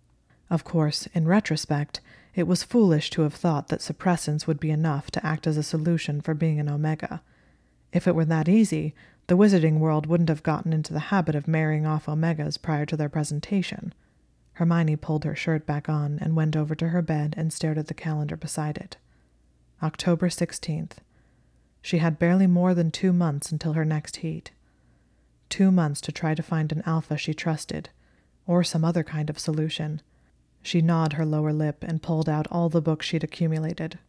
Of 0.50 0.64
course, 0.64 1.08
in 1.14 1.28
retrospect, 1.28 2.02
it 2.34 2.48
was 2.48 2.64
foolish 2.64 3.10
to 3.12 3.24
have 3.24 3.34
thought 3.34 3.68
that 3.68 3.82
suppressants 3.82 4.48
would 4.48 4.60
be 4.60 4.72
enough 4.72 5.12
to 5.12 5.26
act 5.26 5.46
as 5.48 5.58
a 5.58 5.64
solution 5.64 6.22
for 6.22 6.34
being 6.34 6.60
an 6.60 6.70
Omega. 6.70 7.22
If 7.92 8.08
it 8.08 8.16
were 8.16 8.26
that 8.26 8.48
easy, 8.48 8.96
the 9.28 9.36
wizarding 9.38 9.80
world 9.80 10.06
wouldn't 10.06 10.30
have 10.30 10.44
gotten 10.44 10.74
into 10.74 10.94
the 10.94 11.00
habit 11.00 11.36
of 11.36 11.48
marrying 11.48 11.86
off 11.86 12.06
Omegas 12.06 12.62
prior 12.62 12.86
to 12.86 12.98
their 12.98 13.10
presentation. 13.10 13.94
Hermione 14.54 14.96
pulled 14.96 15.24
her 15.24 15.36
shirt 15.36 15.66
back 15.66 15.90
on 15.90 16.20
and 16.20 16.36
went 16.36 16.56
over 16.56 16.76
to 16.76 16.90
her 16.90 17.02
bed 17.02 17.34
and 17.38 17.52
stared 17.52 17.78
at 17.78 17.88
the 17.88 17.94
calendar 17.94 18.38
beside 18.38 18.78
it. 18.78 18.98
October 19.82 20.30
16th. 20.30 20.98
She 21.82 21.98
had 21.98 22.20
barely 22.20 22.48
more 22.48 22.74
than 22.74 22.92
two 22.92 23.12
months 23.12 23.52
until 23.52 23.74
her 23.74 23.86
next 23.86 24.18
heat. 24.18 24.52
Two 25.50 25.72
months 25.72 26.00
to 26.02 26.12
try 26.12 26.36
to 26.36 26.44
find 26.44 26.72
an 26.72 26.84
alpha 26.86 27.18
she 27.18 27.34
trusted, 27.34 27.90
or 28.46 28.64
some 28.64 28.86
other 28.86 29.04
kind 29.04 29.30
of 29.30 29.40
solution. 29.40 30.02
She 30.62 30.82
gnawed 30.82 31.14
her 31.14 31.26
lower 31.26 31.54
lip 31.54 31.84
and 31.88 32.02
pulled 32.02 32.30
out 32.30 32.48
all 32.52 32.70
the 32.70 32.82
books 32.82 33.06
she'd 33.06 33.24
accumulated. 33.24 34.00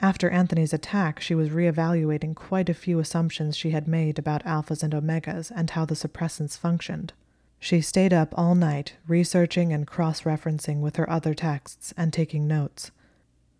After 0.00 0.30
Anthony's 0.30 0.72
attack, 0.72 1.20
she 1.20 1.34
was 1.34 1.50
reevaluating 1.50 2.34
quite 2.34 2.68
a 2.68 2.74
few 2.74 2.98
assumptions 2.98 3.56
she 3.56 3.70
had 3.70 3.86
made 3.86 4.18
about 4.18 4.44
alphas 4.44 4.82
and 4.82 4.92
omegas 4.92 5.52
and 5.54 5.70
how 5.70 5.84
the 5.84 5.94
suppressants 5.94 6.56
functioned. 6.56 7.12
She 7.60 7.80
stayed 7.80 8.12
up 8.12 8.34
all 8.36 8.56
night, 8.56 8.96
researching 9.06 9.72
and 9.72 9.86
cross 9.86 10.22
referencing 10.22 10.80
with 10.80 10.96
her 10.96 11.08
other 11.08 11.34
texts 11.34 11.94
and 11.96 12.12
taking 12.12 12.48
notes. 12.48 12.90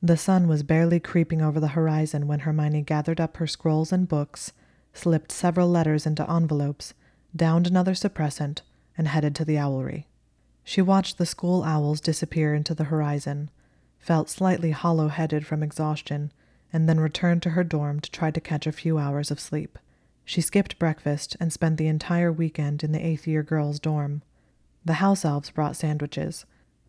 The 0.03 0.16
sun 0.16 0.49
was 0.49 0.64
barely 0.64 0.99
creeping 0.99 1.40
over 1.40 1.61
the 1.61 1.68
horizon 1.68 2.27
when 2.27 2.40
Hermione 2.40 2.83
gathered 2.83 3.21
up 3.21 3.37
her 3.37 3.47
scrolls 3.47 3.92
and 3.92 4.09
books, 4.09 4.53
slipped 4.92 5.31
several 5.31 5.68
letters 5.68 6.07
into 6.07 6.29
envelopes, 6.29 6.95
downed 7.37 7.68
another 7.68 7.95
suppressant, 7.95 8.62
and 8.99 9.07
headed 9.07 9.37
to 9.37 9.45
the 9.45 9.55
owlery. 9.59 10.07
She 10.64 10.81
watched 10.81 11.18
the 11.18 11.27
school 11.27 11.64
owls 11.64 12.01
disappear 12.01 12.55
into 12.55 12.75
the 12.75 12.85
horizon, 12.85 13.51
felt 13.98 14.31
slightly 14.31 14.70
hollow 14.70 15.09
headed 15.09 15.46
from 15.46 15.62
exhaustion, 15.62 16.33
and 16.72 16.88
then 16.88 17.01
returned 17.01 17.42
to 17.42 17.51
her 17.51 17.64
dorm 17.64 18.01
to 18.01 18.11
try 18.11 18.31
to 18.31 18.40
catch 18.40 18.66
a 18.66 18.72
few 18.72 18.98
hours 18.98 19.31
of 19.31 19.40
sleep. 19.40 19.79
She 20.25 20.40
skipped 20.40 20.79
breakfast 20.79 21.37
and 21.40 21.53
spent 21.53 21.77
the 21.77 21.88
entire 21.88 22.33
weekend 22.33 22.85
in 22.85 22.92
the 22.92 23.05
eighth 23.05 23.27
year 23.27 23.42
girls' 23.42 23.81
dorm. 23.81 24.22
The 24.85 24.94
house 24.94 25.25
elves 25.25 25.51
brought 25.51 25.77
sandwiches. 25.77 26.44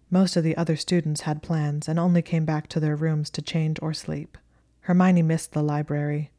Most 0.09 0.35
of 0.35 0.43
the 0.43 0.55
other 0.55 0.75
students 0.75 1.21
had 1.21 1.41
plans 1.41 1.87
and 1.87 1.99
only 1.99 2.21
came 2.21 2.45
back 2.45 2.67
to 2.67 2.79
their 2.79 2.95
rooms 2.95 3.29
to 3.31 3.41
change 3.41 3.79
or 3.81 3.93
sleep. 3.93 4.37
Hermione 4.81 5.23
missed 5.23 5.53
the 5.53 5.63
library. 5.63 6.31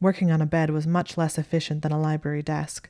Working 0.00 0.30
on 0.30 0.40
a 0.40 0.46
bed 0.46 0.70
was 0.70 0.86
much 0.86 1.18
less 1.18 1.36
efficient 1.36 1.82
than 1.82 1.92
a 1.92 2.00
library 2.00 2.42
desk 2.42 2.88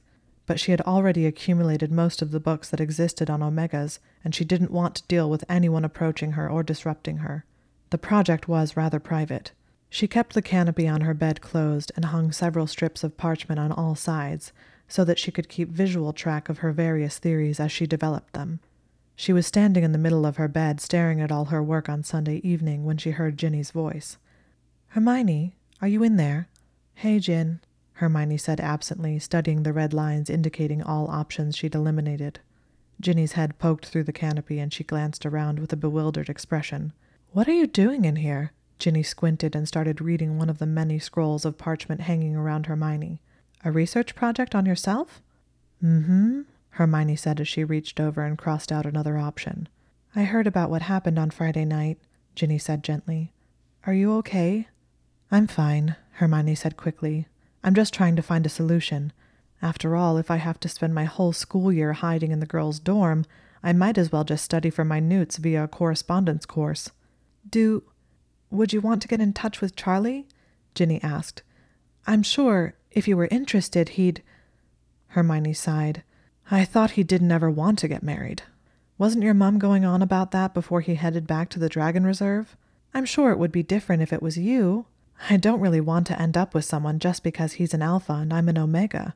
but 0.51 0.59
she 0.59 0.73
had 0.73 0.81
already 0.81 1.27
accumulated 1.27 1.93
most 1.93 2.21
of 2.21 2.33
the 2.33 2.41
books 2.41 2.71
that 2.71 2.81
existed 2.81 3.31
on 3.31 3.39
Omegas, 3.39 4.01
and 4.25 4.35
she 4.35 4.45
didn't 4.45 4.73
want 4.73 4.97
to 4.97 5.07
deal 5.07 5.31
with 5.31 5.45
anyone 5.49 5.85
approaching 5.85 6.33
her 6.33 6.51
or 6.51 6.65
disrupting 6.65 7.19
her. 7.19 7.45
The 7.91 7.99
project 7.99 8.49
was 8.49 8.77
rather 8.77 8.99
private. 8.99 9.53
She 9.91 10.09
kept 10.09 10.35
the 10.35 10.43
canopy 10.43 10.89
on 10.89 11.03
her 11.03 11.15
bed 11.15 11.41
closed 11.41 11.93
and 11.95 12.07
hung 12.07 12.33
several 12.33 12.67
strips 12.67 13.05
of 13.05 13.17
parchment 13.17 13.61
on 13.61 13.71
all 13.71 13.95
sides 13.95 14.53
so 14.89 15.05
that 15.05 15.21
she 15.21 15.31
could 15.31 15.49
keep 15.49 15.69
visual 15.69 16.13
track 16.13 16.49
of 16.49 16.59
her 16.59 16.73
various 16.73 17.19
theories 17.19 17.61
as 17.61 17.71
she 17.71 17.87
developed 17.87 18.33
them. 18.33 18.59
She 19.15 19.33
was 19.33 19.47
standing 19.47 19.85
in 19.85 19.93
the 19.93 19.99
middle 19.99 20.27
of 20.27 20.37
her 20.39 20.49
bed 20.49 20.81
staring 20.81 21.21
at 21.21 21.31
all 21.31 21.45
her 21.45 21.63
work 21.63 21.89
on 21.89 22.03
Sunday 22.03 22.39
evening 22.39 22.85
when 22.85 22.97
she 22.97 23.13
heard 23.13 23.39
Ginny's 23.39 23.71
voice. 23.71 24.19
Hermione, 24.89 25.55
are 25.81 25.87
you 25.87 26.03
in 26.03 26.17
there? 26.17 26.49
Hey, 26.95 27.21
Gin. 27.21 27.61
Hermione 28.01 28.39
said 28.39 28.61
absently, 28.61 29.19
studying 29.19 29.63
the 29.63 29.75
red 29.75 29.93
lines 29.93 30.31
indicating 30.31 30.83
all 30.83 31.11
options 31.11 31.55
she'd 31.55 31.75
eliminated. 31.75 32.41
Ginny's 32.99 33.33
head 33.33 33.59
poked 33.59 33.85
through 33.85 34.05
the 34.05 34.13
canopy 34.13 34.59
and 34.59 34.73
she 34.73 34.85
glanced 34.85 35.27
around 35.27 35.59
with 35.59 35.71
a 35.75 35.77
bewildered 35.77 36.31
expression. 36.31 36.95
What 37.33 37.47
are 37.47 37.53
you 37.53 37.67
doing 37.67 38.07
in 38.07 38.17
here? 38.17 38.53
Ginny 38.79 39.03
squinted 39.03 39.55
and 39.55 39.69
started 39.69 40.01
reading 40.01 40.39
one 40.39 40.49
of 40.49 40.57
the 40.57 40.65
many 40.65 40.99
scrolls 40.99 41.45
of 41.45 41.59
parchment 41.59 42.01
hanging 42.01 42.35
around 42.35 42.65
Hermione. 42.65 43.21
A 43.67 43.71
research 43.71 44.15
project 44.15 44.55
on 44.55 44.65
yourself? 44.65 45.21
Mm 45.85 46.07
hmm, 46.07 46.41
Hermione 46.71 47.17
said 47.17 47.39
as 47.39 47.49
she 47.49 47.65
reached 47.65 48.01
over 48.01 48.25
and 48.25 48.39
crossed 48.39 48.73
out 48.73 48.87
another 48.87 49.19
option. 49.19 49.69
I 50.17 50.23
heard 50.23 50.47
about 50.47 50.71
what 50.71 50.81
happened 50.81 51.19
on 51.19 51.29
Friday 51.29 51.67
night, 51.67 51.99
Ginny 52.35 52.57
said 52.57 52.83
gently. 52.83 53.35
Are 53.87 53.93
you 53.93 54.15
okay? 54.15 54.69
I'm 55.31 55.47
fine, 55.47 55.97
Hermione 56.13 56.55
said 56.55 56.79
quickly, 56.79 57.27
I'm 57.63 57.75
just 57.75 57.93
trying 57.93 58.17
to 58.17 58.23
find 58.23 58.47
a 58.47 58.51
solution. 58.51 59.13
After 59.63 59.95
all, 59.95 60.17
if 60.17 60.31
I 60.31 60.37
have 60.37 60.59
to 60.61 60.69
spend 60.69 60.95
my 60.95 61.05
whole 61.05 61.33
school 61.33 61.73
year 61.73 61.93
hiding 61.93 62.33
in 62.33 62.41
the 62.41 62.47
girls' 62.47 62.81
dorm, 62.81 63.27
I 63.63 63.73
might 63.73 63.99
as 63.99 64.11
well 64.11 64.25
just 64.25 64.45
study 64.45 64.71
for 64.71 64.85
my 64.85 65.01
newts 65.01 65.37
via 65.37 65.65
a 65.65 65.69
correspondence 65.69 66.47
course. 66.47 66.91
Do. 67.49 67.83
Would 68.51 68.73
you 68.73 68.81
want 68.81 69.03
to 69.03 69.09
get 69.09 69.21
in 69.21 69.33
touch 69.33 69.61
with 69.61 69.77
Charlie? 69.77 70.27
Ginny 70.75 71.03
asked. 71.03 71.43
I'm 72.07 72.23
sure, 72.23 72.75
if 72.91 73.07
you 73.07 73.17
were 73.17 73.29
interested, 73.31 73.91
he'd. 73.91 74.23
Hermione 75.09 75.53
sighed. 75.53 76.03
I 76.51 76.65
thought 76.65 76.93
he 76.93 77.05
didn't 77.05 77.31
ever 77.31 77.51
want 77.51 77.79
to 77.81 77.89
get 77.89 78.03
married. 78.03 78.43
Wasn't 78.99 79.23
your 79.23 79.35
mum 79.35 79.59
going 79.59 79.85
on 79.85 80.03
about 80.03 80.31
that 80.33 80.53
before 80.53 80.81
he 80.81 80.95
headed 80.95 81.27
back 81.27 81.49
to 81.51 81.59
the 81.59 81.69
Dragon 81.69 82.05
Reserve? 82.05 82.57
I'm 82.93 83.05
sure 83.05 83.31
it 83.31 83.39
would 83.39 83.53
be 83.53 83.63
different 83.63 84.03
if 84.03 84.13
it 84.13 84.23
was 84.23 84.37
you. 84.37 84.87
I 85.29 85.37
don't 85.37 85.61
really 85.61 85.81
want 85.81 86.07
to 86.07 86.21
end 86.21 86.37
up 86.37 86.55
with 86.55 86.65
someone 86.65 86.99
just 86.99 87.23
because 87.23 87.55
he's 87.55 87.75
an 87.75 87.83
alpha 87.83 88.15
and 88.15 88.33
I'm 88.33 88.49
an 88.49 88.59
omega. 88.59 89.15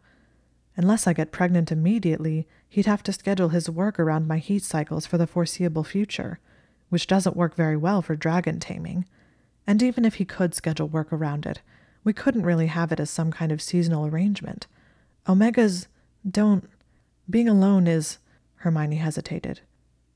Unless 0.77 1.07
I 1.07 1.13
get 1.13 1.33
pregnant 1.33 1.73
immediately, 1.73 2.47
he'd 2.69 2.87
have 2.87 3.03
to 3.05 3.13
schedule 3.13 3.51
his 3.51 3.71
work 3.71 3.99
around 3.99 4.29
my 4.29 4.39
heat 4.39 4.63
cycles 4.63 5.07
for 5.07 5.17
the 5.17 5.27
foreseeable 5.27 5.85
future, 5.85 6.41
which 6.89 7.07
doesn't 7.07 7.37
work 7.37 7.55
very 7.55 7.77
well 7.77 8.03
for 8.03 8.17
dragon 8.17 8.61
taming. 8.61 9.07
And 9.67 9.83
even 9.83 10.05
if 10.05 10.17
he 10.17 10.25
could 10.25 10.55
schedule 10.55 10.89
work 10.89 11.13
around 11.13 11.47
it, 11.47 11.63
we 12.03 12.13
couldn't 12.13 12.45
really 12.45 12.67
have 12.67 12.93
it 12.93 13.01
as 13.01 13.09
some 13.09 13.31
kind 13.31 13.51
of 13.51 13.63
seasonal 13.63 14.07
arrangement. 14.07 14.67
Omegas 15.27 15.87
don't. 16.29 16.69
Being 17.31 17.49
alone 17.49 17.87
is. 17.87 18.19
Hermione 18.57 18.97
hesitated. 18.97 19.61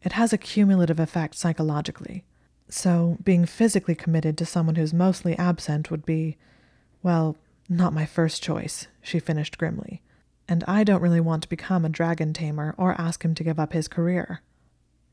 It 0.03 0.13
has 0.13 0.33
a 0.33 0.39
cumulative 0.39 1.01
effect 1.01 1.35
psychologically. 1.35 2.25
So, 2.71 3.17
being 3.23 3.47
physically 3.47 3.95
committed 3.95 4.37
to 4.39 4.47
someone 4.47 4.75
who's 4.75 4.93
mostly 4.93 5.37
absent 5.39 5.91
would 5.91 6.05
be, 6.05 6.37
well, 7.03 7.37
not 7.69 7.95
my 7.95 8.05
first 8.05 8.43
choice, 8.43 8.89
she 9.03 9.19
finished 9.19 9.59
grimly. 9.59 10.03
And 10.49 10.65
I 10.67 10.85
don't 10.85 11.03
really 11.03 11.21
want 11.21 11.43
to 11.43 11.49
become 11.49 11.85
a 11.85 11.91
dragon 11.91 12.33
tamer 12.33 12.75
or 12.79 12.99
ask 13.01 13.25
him 13.25 13.35
to 13.35 13.45
give 13.45 13.59
up 13.59 13.73
his 13.73 13.89
career. 13.89 14.43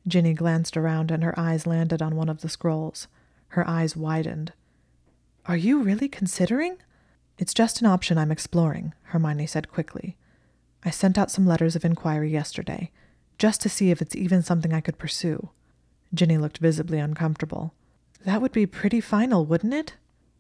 Ginny 0.08 0.34
glanced 0.34 0.78
around 0.78 1.12
and 1.12 1.24
her 1.24 1.38
eyes 1.38 1.66
landed 1.66 2.02
on 2.02 2.16
one 2.16 2.30
of 2.30 2.42
the 2.42 2.50
scrolls. 2.50 3.08
Her 3.50 3.68
eyes 3.68 3.96
widened. 3.96 4.54
Are 5.46 5.58
you 5.58 5.82
really 5.82 6.08
considering? 6.08 6.78
It's 7.38 7.54
just 7.54 7.82
an 7.82 7.88
option 7.88 8.18
I'm 8.18 8.32
exploring, 8.32 8.94
Hermione 9.04 9.48
said 9.48 9.72
quickly. 9.72 10.18
I 10.84 10.90
sent 10.90 11.18
out 11.18 11.32
some 11.32 11.46
letters 11.46 11.76
of 11.76 11.84
inquiry 11.84 12.32
yesterday, 12.32 12.92
just 13.38 13.62
to 13.62 13.70
see 13.70 13.92
if 13.92 14.02
it's 14.02 14.16
even 14.16 14.42
something 14.42 14.74
I 14.74 14.82
could 14.82 14.98
pursue. 14.98 15.50
Ginny 16.14 16.38
looked 16.38 16.60
visibly 16.60 17.00
uncomfortable. 17.00 17.74
That 18.24 18.42
would 18.42 18.52
be 18.52 18.66
pretty 18.66 19.02
final, 19.02 19.46
wouldn't 19.46 19.74
it? 19.74 19.96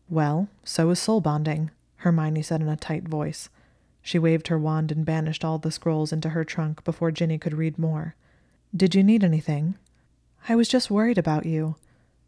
Well, 0.10 0.50
so 0.64 0.90
is 0.92 1.00
soul 1.00 1.22
bonding, 1.22 1.72
Hermione 1.98 2.42
said 2.42 2.62
in 2.62 2.70
a 2.70 2.76
tight 2.76 3.08
voice. 3.08 3.50
She 4.02 4.20
waved 4.20 4.48
her 4.50 4.60
wand 4.60 4.92
and 4.92 5.06
banished 5.06 5.44
all 5.44 5.58
the 5.58 5.72
scrolls 5.72 6.14
into 6.14 6.30
her 6.30 6.44
trunk 6.44 6.84
before 6.84 7.12
Ginny 7.12 7.38
could 7.38 7.56
read 7.56 7.80
more. 7.80 8.16
Did 8.76 8.94
you 8.94 9.04
need 9.04 9.24
anything? 9.24 9.76
I 10.48 10.56
was 10.56 10.68
just 10.68 10.92
worried 10.92 11.18
about 11.18 11.46
you. 11.46 11.76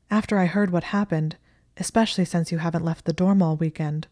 After 0.10 0.39
I 0.39 0.45
heard 0.45 0.71
what 0.71 0.86
happened, 0.86 1.36
especially 1.78 2.26
since 2.26 2.52
you 2.52 2.58
haven't 2.58 2.86
left 2.86 3.06
the 3.06 3.13
dorm 3.13 3.41
all 3.41 3.56
weekend. 3.56 4.08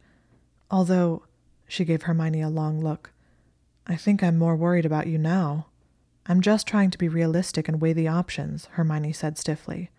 Although, 0.69 1.23
she 1.67 1.85
gave 1.85 2.03
Hermione 2.03 2.41
a 2.41 2.49
long 2.49 2.79
look, 2.79 3.11
I 3.87 3.95
think 3.95 4.21
I'm 4.21 4.37
more 4.37 4.55
worried 4.55 4.85
about 4.85 5.07
you 5.07 5.17
now. 5.17 5.67
I'm 6.27 6.41
just 6.41 6.67
trying 6.67 6.89
to 6.91 6.97
be 6.97 7.07
realistic 7.07 7.67
and 7.67 7.79
weigh 7.79 7.93
the 7.93 8.07
options, 8.07 8.65
Hermione 8.71 9.13
said 9.13 9.37
stiffly. 9.37 9.91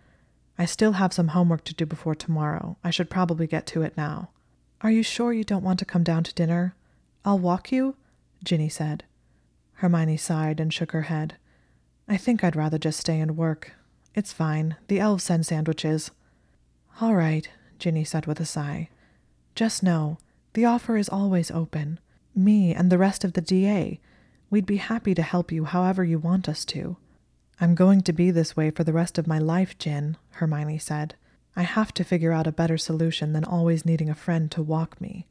I 0.58 0.64
still 0.64 0.92
have 0.92 1.12
some 1.12 1.28
homework 1.28 1.64
to 1.64 1.74
do 1.74 1.86
before 1.86 2.14
tomorrow. 2.14 2.76
I 2.82 2.90
should 2.90 3.10
probably 3.10 3.46
get 3.46 3.66
to 3.68 3.82
it 3.82 3.96
now. 3.96 4.30
Are 4.80 4.90
you 4.90 5.02
sure 5.02 5.32
you 5.32 5.44
don't 5.44 5.62
want 5.64 5.78
to 5.78 5.84
come 5.84 6.02
down 6.02 6.24
to 6.24 6.34
dinner? 6.34 6.74
I'll 7.24 7.38
walk 7.38 7.70
you, 7.70 7.96
Ginny 8.42 8.68
said. 8.68 9.04
Hermione 9.74 10.16
sighed 10.16 10.58
and 10.58 10.72
shook 10.72 10.92
her 10.92 11.02
head. 11.02 11.36
I 12.08 12.16
think 12.16 12.42
I'd 12.42 12.56
rather 12.56 12.78
just 12.78 13.00
stay 13.00 13.20
and 13.20 13.36
work. 13.36 13.72
It's 14.14 14.32
fine. 14.32 14.76
The 14.88 14.98
elves 14.98 15.24
send 15.24 15.44
sandwiches. 15.44 16.10
All 17.00 17.14
right, 17.14 17.48
Ginny 17.78 18.04
said 18.04 18.26
with 18.26 18.40
a 18.40 18.46
sigh. 18.46 18.88
Just 19.54 19.82
know, 19.82 20.18
the 20.54 20.64
offer 20.64 20.96
is 20.96 21.08
always 21.08 21.50
open. 21.50 22.00
Me 22.34 22.74
and 22.74 22.90
the 22.90 22.98
rest 22.98 23.24
of 23.24 23.34
the 23.34 23.40
DA. 23.40 24.00
We'd 24.48 24.66
be 24.66 24.76
happy 24.76 25.14
to 25.14 25.22
help 25.22 25.50
you 25.50 25.64
however 25.64 26.04
you 26.04 26.18
want 26.18 26.48
us 26.48 26.64
to. 26.66 26.96
I'm 27.60 27.74
going 27.74 28.02
to 28.02 28.12
be 28.12 28.30
this 28.30 28.56
way 28.56 28.70
for 28.70 28.84
the 28.84 28.92
rest 28.92 29.18
of 29.18 29.26
my 29.26 29.38
life, 29.38 29.78
Gin, 29.78 30.16
Hermione 30.32 30.78
said. 30.78 31.14
I 31.56 31.62
have 31.62 31.92
to 31.94 32.04
figure 32.04 32.32
out 32.32 32.46
a 32.46 32.52
better 32.52 32.76
solution 32.76 33.32
than 33.32 33.44
always 33.44 33.86
needing 33.86 34.10
a 34.10 34.14
friend 34.14 34.50
to 34.52 34.62
walk 34.62 35.00
me. 35.00 35.26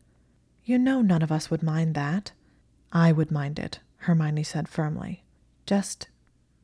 You 0.63 0.80
know 0.80 1.01
none 1.01 1.21
of 1.21 1.32
us 1.32 1.51
would 1.51 1.62
mind 1.62 1.93
that. 1.95 2.32
I 2.91 3.12
would 3.12 3.32
mind 3.32 3.60
it, 3.60 3.80
Hermione 3.97 4.43
said 4.43 4.67
firmly. 4.67 5.23
Just 5.65 6.08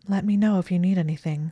let 0.08 0.26
me 0.26 0.36
know 0.36 0.58
if 0.58 0.72
you 0.72 0.80
need 0.80 0.98
anything. 0.98 1.52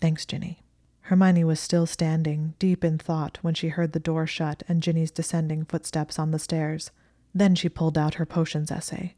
Thanks, 0.00 0.24
Ginny. 0.24 0.62
Hermione 1.02 1.44
was 1.44 1.60
still 1.60 1.86
standing, 1.86 2.54
deep 2.58 2.82
in 2.82 2.98
thought, 2.98 3.38
when 3.42 3.54
she 3.54 3.68
heard 3.68 3.92
the 3.92 4.00
door 4.00 4.26
shut 4.26 4.62
and 4.66 4.82
Ginny's 4.82 5.10
descending 5.10 5.64
footsteps 5.64 6.18
on 6.18 6.30
the 6.30 6.38
stairs. 6.38 6.90
Then 7.34 7.54
she 7.54 7.68
pulled 7.68 7.98
out 7.98 8.14
her 8.14 8.26
potions 8.26 8.70
essay. 8.70 9.14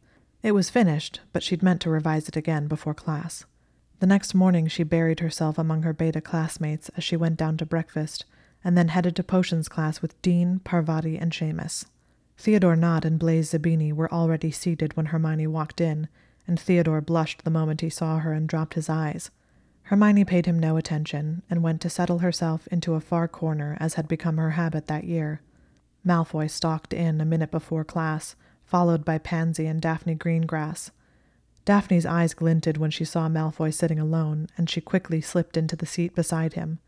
It 0.49 0.55
was 0.55 0.71
finished, 0.71 1.21
but 1.35 1.43
she'd 1.43 1.63
meant 1.63 1.83
to 1.83 1.91
revise 1.91 2.27
it 2.27 2.35
again 2.35 2.69
before 2.69 2.95
class. 2.95 3.45
The 4.01 4.07
next 4.07 4.35
morning 4.35 4.67
she 4.67 4.83
buried 4.83 5.21
herself 5.21 5.59
among 5.59 5.83
her 5.83 5.93
beta 5.93 6.23
classmates 6.23 6.89
as 6.97 7.05
she 7.05 7.19
went 7.19 7.37
down 7.37 7.59
to 7.59 7.67
breakfast, 7.67 8.25
and 8.65 8.75
then 8.75 8.89
headed 8.89 9.15
to 9.17 9.23
potions 9.23 9.69
class 9.69 10.01
with 10.01 10.19
Dean, 10.23 10.61
Parvati, 10.61 11.19
and 11.19 11.33
Seamus. 11.33 11.85
Theodore 12.39 12.77
Nott 12.77 13.05
and 13.05 13.19
Blaise 13.19 13.51
Zabini 13.51 13.93
were 13.93 14.11
already 14.11 14.51
seated 14.51 14.97
when 14.97 15.05
Hermione 15.05 15.49
walked 15.49 15.83
in, 15.83 16.09
and 16.47 16.59
Theodore 16.59 17.03
blushed 17.03 17.45
the 17.45 17.51
moment 17.51 17.83
he 17.83 17.91
saw 17.91 18.19
her 18.21 18.33
and 18.33 18.49
dropped 18.49 18.73
his 18.73 18.89
eyes. 18.89 19.31
Hermione 19.83 20.25
paid 20.25 20.47
him 20.47 20.59
no 20.59 20.79
attention 20.79 21.43
and 21.51 21.63
went 21.63 21.83
to 21.83 21.91
settle 21.91 22.21
herself 22.21 22.67
into 22.69 22.95
a 22.95 23.03
far 23.03 23.29
corner 23.29 23.77
as 23.81 23.95
had 23.95 24.09
become 24.09 24.39
her 24.39 24.53
habit 24.53 24.87
that 24.87 25.05
year. 25.05 25.43
Malfoy 26.07 26.49
stalked 26.49 26.95
in 26.95 27.21
a 27.21 27.27
minute 27.27 27.51
before 27.51 27.85
class, 27.85 28.35
followed 28.69 29.03
by 29.03 29.17
Pansy 29.17 29.67
and 29.67 29.81
Daphne 29.81 30.15
Greengrass. 30.15 30.91
Daphne's 31.65 32.05
eyes 32.05 32.35
glinted 32.35 32.77
when 32.77 32.91
she 32.91 33.05
saw 33.05 33.27
Malfoy 33.27 33.73
sitting 33.73 33.99
alone, 33.99 34.47
and 34.59 34.69
she 34.69 34.83
quickly 34.83 35.23
slipped 35.23 35.57
into 35.57 35.75
the 35.75 35.87
seat 35.87 36.15
beside 36.15 36.53
him. 36.53 36.79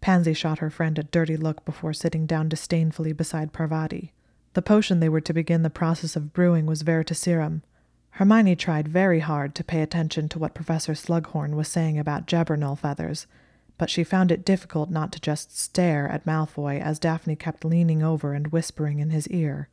Pansy 0.00 0.34
shot 0.34 0.58
her 0.58 0.68
friend 0.68 0.98
a 0.98 1.04
dirty 1.04 1.36
look 1.36 1.64
before 1.64 1.92
sitting 1.92 2.26
down 2.26 2.48
disdainfully 2.48 3.12
beside 3.12 3.52
Parvati. 3.52 4.12
The 4.54 4.62
potion 4.62 4.98
they 4.98 5.08
were 5.08 5.20
to 5.20 5.32
begin 5.32 5.62
the 5.62 5.70
process 5.70 6.16
of 6.16 6.32
brewing 6.32 6.66
was 6.66 6.82
Veritaserum. 6.82 7.62
Hermione 8.10 8.56
tried 8.56 8.88
very 8.88 9.20
hard 9.20 9.54
to 9.54 9.64
pay 9.64 9.80
attention 9.80 10.28
to 10.30 10.40
what 10.40 10.54
Professor 10.54 10.94
Slughorn 10.94 11.54
was 11.54 11.68
saying 11.68 12.00
about 12.00 12.26
Jobberknoll 12.26 12.78
feathers, 12.78 13.28
but 13.76 13.90
she 13.90 14.02
found 14.02 14.32
it 14.32 14.44
difficult 14.44 14.90
not 14.90 15.12
to 15.12 15.20
just 15.20 15.56
stare 15.56 16.08
at 16.08 16.26
Malfoy 16.26 16.80
as 16.80 16.98
Daphne 16.98 17.36
kept 17.36 17.64
leaning 17.64 18.02
over 18.02 18.34
and 18.34 18.48
whispering 18.48 18.98
in 18.98 19.10
his 19.10 19.28
ear. 19.28 19.68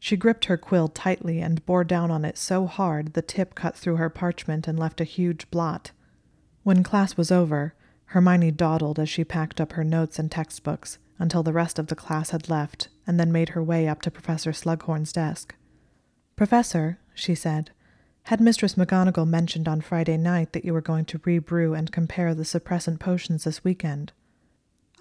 She 0.00 0.16
gripped 0.16 0.46
her 0.46 0.56
quill 0.56 0.88
tightly 0.88 1.40
and 1.40 1.64
bore 1.66 1.84
down 1.84 2.10
on 2.10 2.24
it 2.24 2.38
so 2.38 2.66
hard 2.66 3.12
the 3.12 3.22
tip 3.22 3.54
cut 3.54 3.76
through 3.76 3.96
her 3.96 4.08
parchment 4.08 4.66
and 4.66 4.78
left 4.78 5.00
a 5.00 5.04
huge 5.04 5.48
blot. 5.50 5.92
When 6.62 6.82
class 6.82 7.16
was 7.16 7.30
over, 7.30 7.74
Hermione 8.06 8.50
dawdled 8.50 8.98
as 8.98 9.10
she 9.10 9.24
packed 9.24 9.60
up 9.60 9.74
her 9.74 9.84
notes 9.84 10.18
and 10.18 10.30
textbooks 10.30 10.98
until 11.18 11.42
the 11.42 11.52
rest 11.52 11.78
of 11.78 11.88
the 11.88 11.94
class 11.94 12.30
had 12.30 12.48
left, 12.48 12.88
and 13.06 13.20
then 13.20 13.30
made 13.30 13.50
her 13.50 13.62
way 13.62 13.86
up 13.86 14.00
to 14.00 14.10
Professor 14.10 14.52
Slughorn's 14.52 15.12
desk. 15.12 15.54
Professor, 16.34 16.98
she 17.14 17.34
said, 17.34 17.70
had 18.24 18.40
Mistress 18.40 18.74
McGonagall 18.74 19.28
mentioned 19.28 19.68
on 19.68 19.82
Friday 19.82 20.16
night 20.16 20.54
that 20.54 20.64
you 20.64 20.72
were 20.72 20.80
going 20.80 21.04
to 21.06 21.20
rebrew 21.24 21.74
and 21.74 21.92
compare 21.92 22.34
the 22.34 22.44
suppressant 22.44 23.00
potions 23.00 23.44
this 23.44 23.62
weekend? 23.62 24.12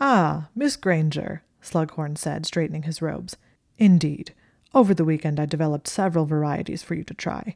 Ah, 0.01 0.49
Miss 0.55 0.75
Granger, 0.75 1.43
Slughorn 1.61 2.17
said, 2.17 2.45
straightening 2.45 2.83
his 2.83 3.01
robes. 3.01 3.37
Indeed. 3.77 4.33
Over 4.73 4.93
the 4.93 5.05
weekend 5.05 5.39
I 5.39 5.45
developed 5.45 5.87
several 5.87 6.25
varieties 6.25 6.83
for 6.83 6.93
you 6.93 7.03
to 7.05 7.13
try. 7.13 7.55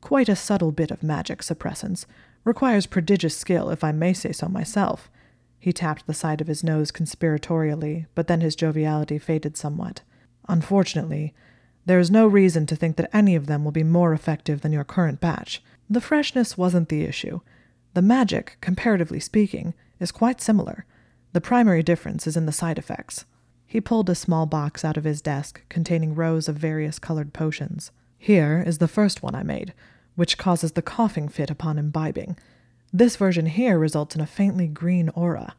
Quite 0.00 0.28
a 0.28 0.36
subtle 0.36 0.72
bit 0.72 0.90
of 0.90 1.02
magic 1.02 1.40
suppressants. 1.40 2.06
Requires 2.44 2.86
prodigious 2.86 3.36
skill, 3.36 3.70
if 3.70 3.82
I 3.84 3.92
may 3.92 4.12
say 4.12 4.32
so 4.32 4.48
myself. 4.48 5.10
He 5.58 5.72
tapped 5.72 6.06
the 6.06 6.14
side 6.14 6.40
of 6.40 6.46
his 6.46 6.62
nose 6.62 6.90
conspiratorially, 6.90 8.06
but 8.14 8.26
then 8.26 8.40
his 8.40 8.56
joviality 8.56 9.18
faded 9.18 9.56
somewhat. 9.56 10.02
Unfortunately, 10.48 11.34
there 11.86 11.98
is 11.98 12.10
no 12.10 12.26
reason 12.26 12.66
to 12.66 12.76
think 12.76 12.96
that 12.96 13.14
any 13.14 13.34
of 13.34 13.46
them 13.46 13.64
will 13.64 13.72
be 13.72 13.82
more 13.82 14.12
effective 14.12 14.60
than 14.60 14.72
your 14.72 14.84
current 14.84 15.20
batch. 15.20 15.62
The 15.88 16.00
freshness 16.00 16.56
wasn't 16.56 16.88
the 16.88 17.04
issue. 17.04 17.40
The 17.94 18.02
magic, 18.02 18.56
comparatively 18.60 19.20
speaking, 19.20 19.74
is 20.00 20.12
quite 20.12 20.40
similar. 20.40 20.86
The 21.32 21.40
primary 21.40 21.82
difference 21.82 22.26
is 22.26 22.36
in 22.36 22.46
the 22.46 22.52
side 22.52 22.78
effects. 22.78 23.24
He 23.66 23.80
pulled 23.80 24.08
a 24.10 24.14
small 24.14 24.46
box 24.46 24.84
out 24.84 24.96
of 24.96 25.04
his 25.04 25.20
desk 25.20 25.62
containing 25.68 26.14
rows 26.14 26.48
of 26.48 26.56
various 26.56 26.98
colored 26.98 27.32
potions. 27.32 27.90
Here 28.18 28.62
is 28.66 28.78
the 28.78 28.88
first 28.88 29.22
one 29.22 29.34
I 29.34 29.42
made, 29.42 29.74
which 30.14 30.38
causes 30.38 30.72
the 30.72 30.82
coughing 30.82 31.28
fit 31.28 31.50
upon 31.50 31.78
imbibing. 31.78 32.38
This 32.92 33.16
version 33.16 33.46
here 33.46 33.78
results 33.78 34.14
in 34.14 34.20
a 34.20 34.26
faintly 34.26 34.68
green 34.68 35.08
aura. 35.10 35.56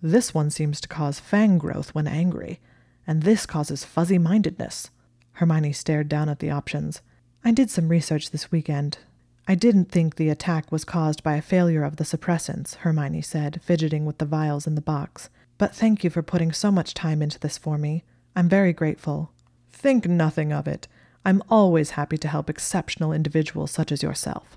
This 0.00 0.32
one 0.32 0.50
seems 0.50 0.80
to 0.80 0.88
cause 0.88 1.20
fang 1.20 1.58
growth 1.58 1.94
when 1.94 2.06
angry, 2.06 2.60
and 3.06 3.22
this 3.22 3.46
causes 3.46 3.84
fuzzy 3.84 4.18
mindedness. 4.18 4.90
Hermione 5.32 5.72
stared 5.72 6.08
down 6.08 6.28
at 6.28 6.38
the 6.38 6.50
options. 6.50 7.02
I 7.44 7.52
did 7.52 7.70
some 7.70 7.88
research 7.88 8.30
this 8.30 8.50
weekend. 8.50 8.98
I 9.46 9.54
didn't 9.54 9.90
think 9.90 10.16
the 10.16 10.28
attack 10.28 10.70
was 10.72 10.84
caused 10.84 11.22
by 11.22 11.36
a 11.36 11.42
failure 11.42 11.84
of 11.84 11.96
the 11.96 12.04
suppressants, 12.04 12.76
Hermione 12.76 13.22
said, 13.22 13.60
fidgeting 13.62 14.04
with 14.04 14.18
the 14.18 14.24
vials 14.24 14.66
in 14.66 14.74
the 14.74 14.80
box. 14.80 15.30
But 15.58 15.74
thank 15.74 16.04
you 16.04 16.10
for 16.10 16.22
putting 16.22 16.52
so 16.52 16.70
much 16.70 16.94
time 16.94 17.20
into 17.20 17.38
this 17.38 17.58
for 17.58 17.76
me. 17.76 18.04
I'm 18.36 18.48
very 18.48 18.72
grateful. 18.72 19.32
Think 19.70 20.06
nothing 20.06 20.52
of 20.52 20.68
it. 20.68 20.86
I'm 21.24 21.42
always 21.50 21.90
happy 21.90 22.16
to 22.18 22.28
help 22.28 22.48
exceptional 22.48 23.12
individuals 23.12 23.72
such 23.72 23.90
as 23.90 24.02
yourself. 24.02 24.56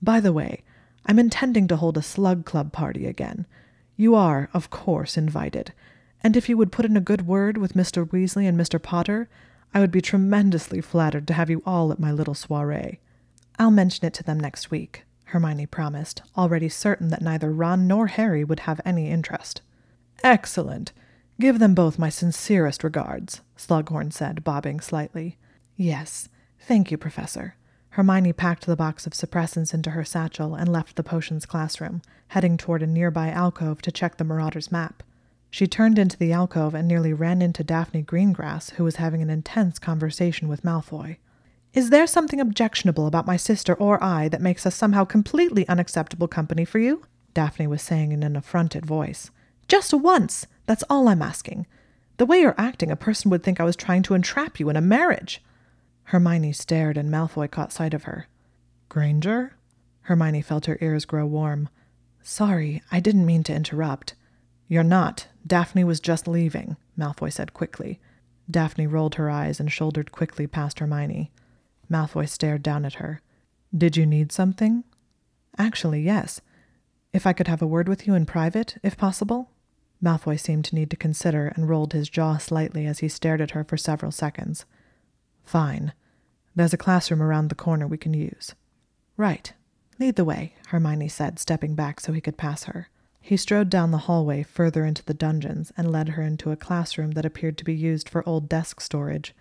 By 0.00 0.20
the 0.20 0.32
way, 0.32 0.62
I'm 1.04 1.18
intending 1.18 1.66
to 1.68 1.76
hold 1.76 1.98
a 1.98 2.02
slug 2.02 2.44
club 2.44 2.72
party 2.72 3.06
again. 3.06 3.46
You 3.96 4.14
are, 4.14 4.48
of 4.54 4.70
course, 4.70 5.16
invited. 5.16 5.72
And 6.22 6.36
if 6.36 6.48
you 6.48 6.56
would 6.56 6.72
put 6.72 6.84
in 6.84 6.96
a 6.96 7.00
good 7.00 7.26
word 7.26 7.58
with 7.58 7.74
Mr. 7.74 8.08
Weasley 8.08 8.48
and 8.48 8.58
Mr. 8.58 8.80
Potter, 8.80 9.28
I 9.74 9.80
would 9.80 9.90
be 9.90 10.00
tremendously 10.00 10.80
flattered 10.80 11.26
to 11.28 11.34
have 11.34 11.50
you 11.50 11.62
all 11.66 11.92
at 11.92 12.00
my 12.00 12.12
little 12.12 12.34
soiree. 12.34 13.00
I'll 13.58 13.70
mention 13.70 14.06
it 14.06 14.14
to 14.14 14.22
them 14.22 14.38
next 14.38 14.70
week, 14.70 15.04
Hermione 15.26 15.66
promised, 15.66 16.22
already 16.36 16.68
certain 16.68 17.08
that 17.10 17.22
neither 17.22 17.50
Ron 17.50 17.86
nor 17.86 18.06
Harry 18.06 18.44
would 18.44 18.60
have 18.60 18.80
any 18.84 19.10
interest. 19.10 19.60
Excellent. 20.22 20.92
Give 21.38 21.58
them 21.58 21.74
both 21.74 21.98
my 21.98 22.08
sincerest 22.08 22.82
regards, 22.82 23.42
Slughorn 23.56 24.12
said, 24.12 24.42
bobbing 24.42 24.80
slightly. 24.80 25.36
Yes, 25.76 26.28
thank 26.58 26.90
you, 26.90 26.96
Professor. 26.96 27.56
Hermione 27.90 28.32
packed 28.32 28.66
the 28.66 28.76
box 28.76 29.06
of 29.06 29.12
suppressants 29.12 29.72
into 29.72 29.90
her 29.90 30.04
satchel 30.04 30.54
and 30.54 30.70
left 30.70 30.96
the 30.96 31.02
potions 31.02 31.46
classroom, 31.46 32.02
heading 32.28 32.56
toward 32.56 32.82
a 32.82 32.86
nearby 32.86 33.30
alcove 33.30 33.80
to 33.82 33.92
check 33.92 34.16
the 34.16 34.24
Marauder's 34.24 34.72
map. 34.72 35.02
She 35.50 35.66
turned 35.66 35.98
into 35.98 36.18
the 36.18 36.32
alcove 36.32 36.74
and 36.74 36.86
nearly 36.86 37.12
ran 37.12 37.40
into 37.40 37.64
Daphne 37.64 38.02
Greengrass, 38.02 38.72
who 38.72 38.84
was 38.84 38.96
having 38.96 39.22
an 39.22 39.30
intense 39.30 39.78
conversation 39.78 40.48
with 40.48 40.62
Malfoy. 40.62 41.16
Is 41.72 41.90
there 41.90 42.06
something 42.06 42.40
objectionable 42.40 43.06
about 43.06 43.26
my 43.26 43.36
sister 43.36 43.74
or 43.74 44.02
I 44.02 44.28
that 44.28 44.42
makes 44.42 44.66
us 44.66 44.74
somehow 44.74 45.04
completely 45.04 45.68
unacceptable 45.68 46.28
company 46.28 46.64
for 46.64 46.78
you? 46.78 47.04
Daphne 47.32 47.66
was 47.66 47.82
saying 47.82 48.12
in 48.12 48.22
an 48.22 48.36
affronted 48.36 48.84
voice. 48.84 49.30
Just 49.68 49.92
once. 49.92 50.46
That's 50.66 50.84
all 50.88 51.08
I'm 51.08 51.22
asking. 51.22 51.66
The 52.18 52.26
way 52.26 52.40
you're 52.40 52.54
acting, 52.58 52.90
a 52.90 52.96
person 52.96 53.30
would 53.30 53.42
think 53.42 53.60
I 53.60 53.64
was 53.64 53.76
trying 53.76 54.02
to 54.04 54.14
entrap 54.14 54.58
you 54.58 54.68
in 54.68 54.76
a 54.76 54.80
marriage. 54.80 55.42
Hermione 56.04 56.52
stared, 56.52 56.96
and 56.96 57.10
Malfoy 57.10 57.50
caught 57.50 57.72
sight 57.72 57.94
of 57.94 58.04
her. 58.04 58.26
Granger? 58.88 59.56
Hermione 60.02 60.40
felt 60.40 60.66
her 60.66 60.78
ears 60.80 61.04
grow 61.04 61.26
warm. 61.26 61.68
Sorry, 62.22 62.82
I 62.90 63.00
didn't 63.00 63.26
mean 63.26 63.42
to 63.44 63.54
interrupt. 63.54 64.14
You're 64.68 64.82
not. 64.82 65.26
Daphne 65.46 65.84
was 65.84 66.00
just 66.00 66.26
leaving, 66.26 66.76
Malfoy 66.98 67.32
said 67.32 67.52
quickly. 67.52 68.00
Daphne 68.50 68.86
rolled 68.86 69.16
her 69.16 69.28
eyes 69.28 69.58
and 69.60 69.70
shouldered 69.70 70.12
quickly 70.12 70.46
past 70.46 70.78
Hermione. 70.78 71.32
Malfoy 71.90 72.28
stared 72.28 72.62
down 72.62 72.84
at 72.84 72.94
her. 72.94 73.20
Did 73.76 73.96
you 73.96 74.06
need 74.06 74.32
something? 74.32 74.84
Actually, 75.58 76.02
yes. 76.02 76.40
If 77.12 77.26
I 77.26 77.32
could 77.32 77.48
have 77.48 77.62
a 77.62 77.66
word 77.66 77.88
with 77.88 78.06
you 78.06 78.14
in 78.14 78.26
private, 78.26 78.76
if 78.82 78.96
possible? 78.96 79.50
Malfoy 80.02 80.38
seemed 80.38 80.64
to 80.66 80.74
need 80.74 80.90
to 80.90 80.96
consider 80.96 81.48
and 81.48 81.68
rolled 81.68 81.92
his 81.92 82.08
jaw 82.08 82.36
slightly 82.36 82.86
as 82.86 82.98
he 82.98 83.08
stared 83.08 83.40
at 83.40 83.52
her 83.52 83.64
for 83.64 83.76
several 83.76 84.12
seconds. 84.12 84.64
Fine. 85.44 85.92
There's 86.54 86.74
a 86.74 86.78
classroom 86.78 87.22
around 87.22 87.48
the 87.48 87.54
corner 87.54 87.86
we 87.86 87.98
can 87.98 88.14
use. 88.14 88.54
Right. 89.16 89.52
Lead 89.98 90.16
the 90.16 90.24
way, 90.24 90.54
Hermione 90.68 91.08
said, 91.08 91.38
stepping 91.38 91.74
back 91.74 92.00
so 92.00 92.12
he 92.12 92.20
could 92.20 92.36
pass 92.36 92.64
her. 92.64 92.88
He 93.20 93.36
strode 93.36 93.70
down 93.70 93.90
the 93.90 94.06
hallway 94.06 94.42
further 94.42 94.84
into 94.84 95.04
the 95.04 95.14
dungeons 95.14 95.72
and 95.76 95.90
led 95.90 96.10
her 96.10 96.22
into 96.22 96.50
a 96.50 96.56
classroom 96.56 97.12
that 97.12 97.24
appeared 97.24 97.58
to 97.58 97.64
be 97.64 97.74
used 97.74 98.08
for 98.08 98.26
old 98.28 98.48
desk 98.48 98.80
storage. 98.80 99.34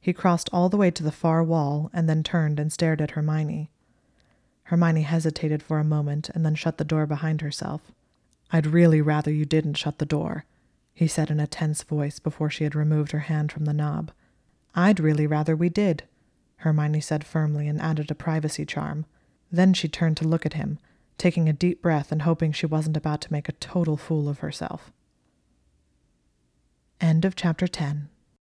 He 0.00 0.12
crossed 0.12 0.48
all 0.52 0.68
the 0.68 0.78
way 0.78 0.90
to 0.90 1.02
the 1.02 1.12
far 1.12 1.44
wall 1.44 1.90
and 1.92 2.08
then 2.08 2.22
turned 2.22 2.58
and 2.58 2.72
stared 2.72 3.00
at 3.02 3.12
Hermione. 3.12 3.70
Hermione 4.64 5.02
hesitated 5.02 5.62
for 5.62 5.78
a 5.78 5.84
moment 5.84 6.30
and 6.30 6.44
then 6.44 6.54
shut 6.54 6.78
the 6.78 6.84
door 6.84 7.06
behind 7.06 7.40
herself. 7.40 7.92
I'd 8.52 8.66
really 8.66 9.00
rather 9.00 9.30
you 9.30 9.44
didn't 9.44 9.74
shut 9.74 9.98
the 9.98 10.06
door, 10.06 10.44
he 10.92 11.06
said 11.06 11.30
in 11.30 11.40
a 11.40 11.46
tense 11.46 11.82
voice 11.82 12.18
before 12.18 12.50
she 12.50 12.64
had 12.64 12.74
removed 12.74 13.12
her 13.12 13.20
hand 13.20 13.52
from 13.52 13.64
the 13.64 13.72
knob. 13.72 14.10
I'd 14.74 15.00
really 15.00 15.26
rather 15.26 15.56
we 15.56 15.68
did, 15.68 16.04
Hermione 16.56 17.00
said 17.00 17.24
firmly 17.24 17.68
and 17.68 17.80
added 17.80 18.10
a 18.10 18.14
privacy 18.14 18.66
charm. 18.66 19.06
Then 19.50 19.72
she 19.72 19.88
turned 19.88 20.16
to 20.18 20.28
look 20.28 20.44
at 20.44 20.54
him, 20.54 20.78
taking 21.16 21.48
a 21.48 21.52
deep 21.52 21.80
breath 21.80 22.12
and 22.12 22.22
hoping 22.22 22.52
she 22.52 22.66
wasn't 22.66 22.96
about 22.96 23.20
to 23.22 23.32
make 23.32 23.48
a 23.48 23.52
total 23.52 23.96
fool 23.96 24.28
of 24.28 24.40
herself. 24.40 24.92
End 27.00 27.24
of 27.24 27.34
chapter 27.34 27.66
10. 27.66 28.08